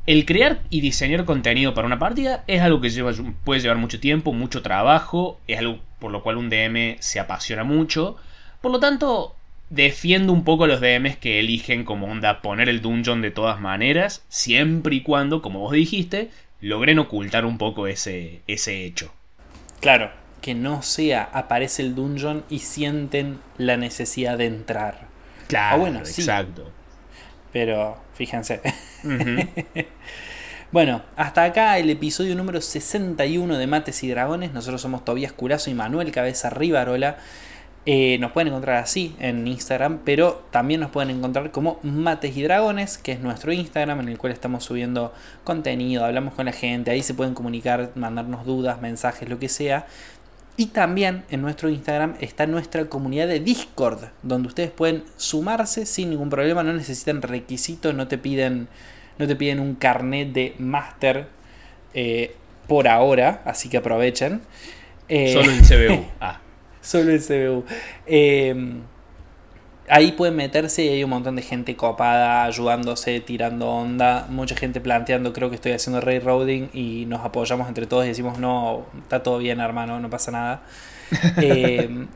El 0.05 0.25
crear 0.25 0.59
y 0.69 0.81
diseñar 0.81 1.25
contenido 1.25 1.73
para 1.73 1.87
una 1.87 1.97
partida 1.97 2.43
es 2.45 2.61
algo 2.61 2.79
que 2.79 2.89
lleva, 2.89 3.11
puede 3.43 3.61
llevar 3.61 3.77
mucho 3.77 3.99
tiempo, 3.99 4.33
mucho 4.33 4.61
trabajo, 4.61 5.39
es 5.47 5.59
algo 5.59 5.79
por 5.99 6.11
lo 6.11 6.21
cual 6.21 6.37
un 6.37 6.49
DM 6.49 6.97
se 6.99 7.19
apasiona 7.19 7.63
mucho. 7.63 8.17
Por 8.61 8.71
lo 8.71 8.79
tanto, 8.79 9.35
defiendo 9.69 10.31
un 10.31 10.43
poco 10.43 10.65
a 10.65 10.67
los 10.67 10.81
DMs 10.81 11.17
que 11.17 11.39
eligen 11.39 11.85
como 11.85 12.07
onda 12.07 12.41
poner 12.41 12.69
el 12.69 12.81
dungeon 12.81 13.21
de 13.21 13.31
todas 13.31 13.61
maneras, 13.61 14.25
siempre 14.27 14.95
y 14.95 15.01
cuando, 15.01 15.41
como 15.41 15.59
vos 15.59 15.71
dijiste, 15.71 16.29
logren 16.59 16.99
ocultar 16.99 17.45
un 17.45 17.57
poco 17.57 17.87
ese 17.87 18.41
hecho. 18.45 19.13
Claro, 19.79 20.11
que 20.43 20.53
no 20.53 20.81
sea 20.81 21.29
aparece 21.31 21.81
el 21.81 21.95
dungeon 21.95 22.43
y 22.49 22.59
sienten 22.59 23.39
la 23.57 23.77
necesidad 23.77 24.37
de 24.37 24.45
entrar. 24.45 25.07
Claro, 25.47 25.75
ah, 25.75 25.79
bueno, 25.79 25.99
exacto. 25.99 26.69
Pero 27.53 27.97
fíjense. 28.13 28.59
bueno, 30.73 31.01
hasta 31.15 31.45
acá 31.45 31.77
el 31.77 31.89
episodio 31.89 32.35
número 32.35 32.59
61 32.59 33.57
de 33.57 33.67
Mates 33.67 34.03
y 34.03 34.09
Dragones. 34.09 34.51
Nosotros 34.51 34.81
somos 34.81 35.05
Tobías 35.05 35.31
Curazo 35.31 35.69
y 35.69 35.75
Manuel 35.75 36.11
Cabeza 36.11 36.49
Rivarola. 36.49 37.19
Eh, 37.85 38.17
nos 38.19 38.31
pueden 38.31 38.47
encontrar 38.47 38.77
así 38.77 39.13
en 39.19 39.45
Instagram, 39.45 39.99
pero 40.05 40.45
también 40.51 40.79
nos 40.79 40.89
pueden 40.89 41.09
encontrar 41.09 41.51
como 41.51 41.79
Mates 41.83 42.35
y 42.35 42.41
Dragones, 42.41 42.97
que 42.97 43.11
es 43.11 43.19
nuestro 43.19 43.51
Instagram 43.51 43.99
en 43.99 44.09
el 44.09 44.17
cual 44.17 44.31
estamos 44.31 44.63
subiendo 44.63 45.13
contenido, 45.43 46.05
hablamos 46.05 46.33
con 46.33 46.45
la 46.45 46.53
gente, 46.53 46.91
ahí 46.91 47.03
se 47.03 47.13
pueden 47.13 47.33
comunicar, 47.33 47.91
mandarnos 47.95 48.45
dudas, 48.45 48.79
mensajes, 48.79 49.27
lo 49.27 49.37
que 49.37 49.49
sea. 49.49 49.85
Y 50.55 50.67
también 50.67 51.23
en 51.31 51.41
nuestro 51.41 51.69
Instagram 51.69 52.15
está 52.19 52.45
nuestra 52.45 52.85
comunidad 52.85 53.27
de 53.27 53.39
Discord, 53.39 54.09
donde 54.21 54.49
ustedes 54.49 54.69
pueden 54.69 55.03
sumarse 55.17 55.85
sin 55.85 56.11
ningún 56.11 56.29
problema, 56.29 56.61
no 56.63 56.73
necesitan 56.73 57.23
requisitos, 57.23 57.95
no 57.95 58.07
te 58.07 58.19
piden, 58.19 58.67
no 59.17 59.27
te 59.27 59.35
piden 59.35 59.59
un 59.59 59.73
carnet 59.73 60.31
de 60.31 60.53
máster 60.59 61.27
eh, 61.95 62.35
por 62.67 62.87
ahora, 62.87 63.41
así 63.45 63.67
que 63.67 63.77
aprovechen. 63.77 64.41
Eh, 65.09 65.33
Solo 65.33 65.51
en 65.51 65.61
CBU. 65.63 66.05
Ah. 66.19 66.39
Solo 66.81 67.11
el 67.11 67.21
CBU. 67.21 67.65
Em, 68.05 68.81
ahí 69.93 70.11
pueden 70.13 70.35
meterse 70.35 70.83
y 70.83 70.89
hay 70.89 71.03
un 71.03 71.11
montón 71.11 71.35
de 71.35 71.43
gente 71.43 71.75
copada, 71.75 72.45
ayudándose, 72.45 73.19
tirando 73.19 73.69
onda. 73.69 74.25
Mucha 74.27 74.55
gente 74.55 74.81
planteando, 74.81 75.33
creo 75.33 75.49
que 75.49 75.55
estoy 75.55 75.73
haciendo 75.73 76.01
railroading 76.01 76.71
y 76.73 77.05
nos 77.05 77.23
apoyamos 77.23 77.67
entre 77.67 77.85
todos 77.85 78.05
y 78.05 78.07
decimos, 78.07 78.39
no, 78.39 78.87
está 79.03 79.21
todo 79.21 79.37
bien, 79.37 79.59
hermano, 79.59 79.99
no 79.99 80.09
pasa 80.09 80.31
nada. 80.31 80.63
Em, 81.37 82.07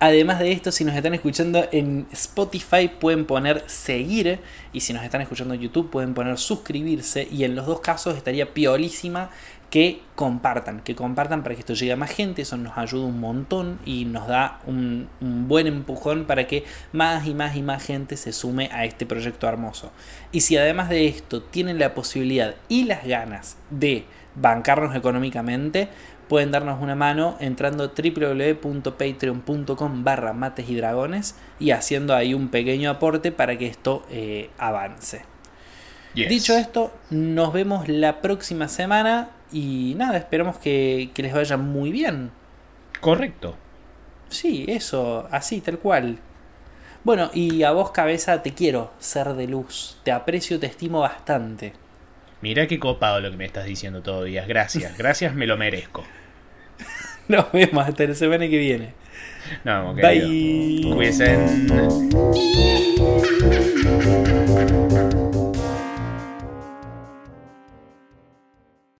además 0.00 0.38
de 0.38 0.52
esto, 0.52 0.70
si 0.70 0.84
nos 0.84 0.94
están 0.94 1.14
escuchando 1.14 1.66
en 1.72 2.06
Spotify 2.12 2.88
pueden 2.88 3.24
poner 3.24 3.64
seguir 3.66 4.40
y 4.74 4.80
si 4.80 4.92
nos 4.92 5.02
están 5.02 5.22
escuchando 5.22 5.54
en 5.54 5.60
YouTube 5.60 5.88
pueden 5.88 6.12
poner 6.12 6.36
suscribirse 6.36 7.26
y 7.32 7.44
en 7.44 7.54
los 7.54 7.64
dos 7.64 7.80
casos 7.80 8.18
estaría 8.18 8.52
piolísima 8.52 9.30
que 9.70 10.02
compartan, 10.14 10.80
que 10.80 10.94
compartan 10.94 11.42
para 11.42 11.54
que 11.54 11.60
esto 11.60 11.74
llegue 11.74 11.92
a 11.92 11.96
más 11.96 12.10
gente, 12.10 12.40
eso 12.42 12.56
nos 12.56 12.78
ayuda 12.78 13.06
un 13.06 13.20
montón 13.20 13.78
y 13.84 14.06
nos 14.06 14.26
da 14.26 14.60
un, 14.66 15.08
buen 15.20 15.66
empujón 15.66 16.24
para 16.24 16.46
que 16.46 16.64
más 16.92 17.26
y 17.26 17.34
más 17.34 17.54
y 17.56 17.62
más 17.62 17.84
gente 17.84 18.16
se 18.16 18.32
sume 18.32 18.70
a 18.72 18.86
este 18.86 19.04
proyecto 19.04 19.46
hermoso. 19.46 19.92
Y 20.32 20.40
si 20.40 20.56
además 20.56 20.88
de 20.88 21.06
esto 21.06 21.42
tienen 21.42 21.78
la 21.78 21.92
posibilidad 21.94 22.54
y 22.68 22.84
las 22.84 23.06
ganas 23.06 23.58
de 23.70 24.06
bancarnos 24.34 24.96
económicamente, 24.96 25.90
pueden 26.28 26.50
darnos 26.50 26.82
una 26.82 26.94
mano 26.94 27.36
entrando 27.40 27.84
a 27.84 27.88
www.patreon.com 27.88 30.04
barra 30.04 30.32
mates 30.32 30.66
y 30.68 30.76
dragones 30.76 31.34
y 31.60 31.72
haciendo 31.72 32.14
ahí 32.14 32.32
un 32.34 32.48
pequeño 32.48 32.90
aporte 32.90 33.32
para 33.32 33.58
que 33.58 33.66
esto 33.66 34.06
eh, 34.10 34.50
avance. 34.58 35.22
Dicho 36.14 36.56
esto, 36.56 36.92
nos 37.10 37.52
vemos 37.52 37.88
la 37.88 38.20
próxima 38.20 38.66
semana 38.66 39.30
y 39.52 39.94
nada, 39.96 40.18
esperamos 40.18 40.58
que, 40.58 41.10
les 41.16 41.32
vaya 41.32 41.56
muy 41.56 41.90
bien. 41.90 42.30
Correcto. 43.00 43.56
Sí, 44.28 44.66
eso, 44.68 45.26
así, 45.30 45.60
tal 45.60 45.78
cual. 45.78 46.18
Bueno, 47.04 47.30
y 47.32 47.62
a 47.62 47.70
vos 47.70 47.90
cabeza 47.90 48.42
te 48.42 48.52
quiero, 48.52 48.92
ser 48.98 49.34
de 49.34 49.46
luz. 49.46 49.98
Te 50.04 50.12
aprecio, 50.12 50.58
te 50.58 50.66
estimo 50.66 51.00
bastante. 51.00 51.72
Mira 52.40 52.66
qué 52.66 52.78
copado 52.78 53.20
lo 53.20 53.30
que 53.30 53.36
me 53.36 53.46
estás 53.46 53.64
diciendo 53.64 54.02
todos 54.02 54.24
días. 54.26 54.46
Gracias, 54.46 54.96
gracias, 54.98 55.34
me 55.34 55.46
lo 55.46 55.56
merezco. 55.56 56.04
Nos 57.28 57.50
vemos 57.52 57.86
hasta 57.86 58.04
la 58.04 58.14
semana 58.14 58.48
que 58.48 58.58
viene. 58.58 58.92
No, 59.64 59.94
Bye. 59.94 60.92
Cuídense. 60.94 61.38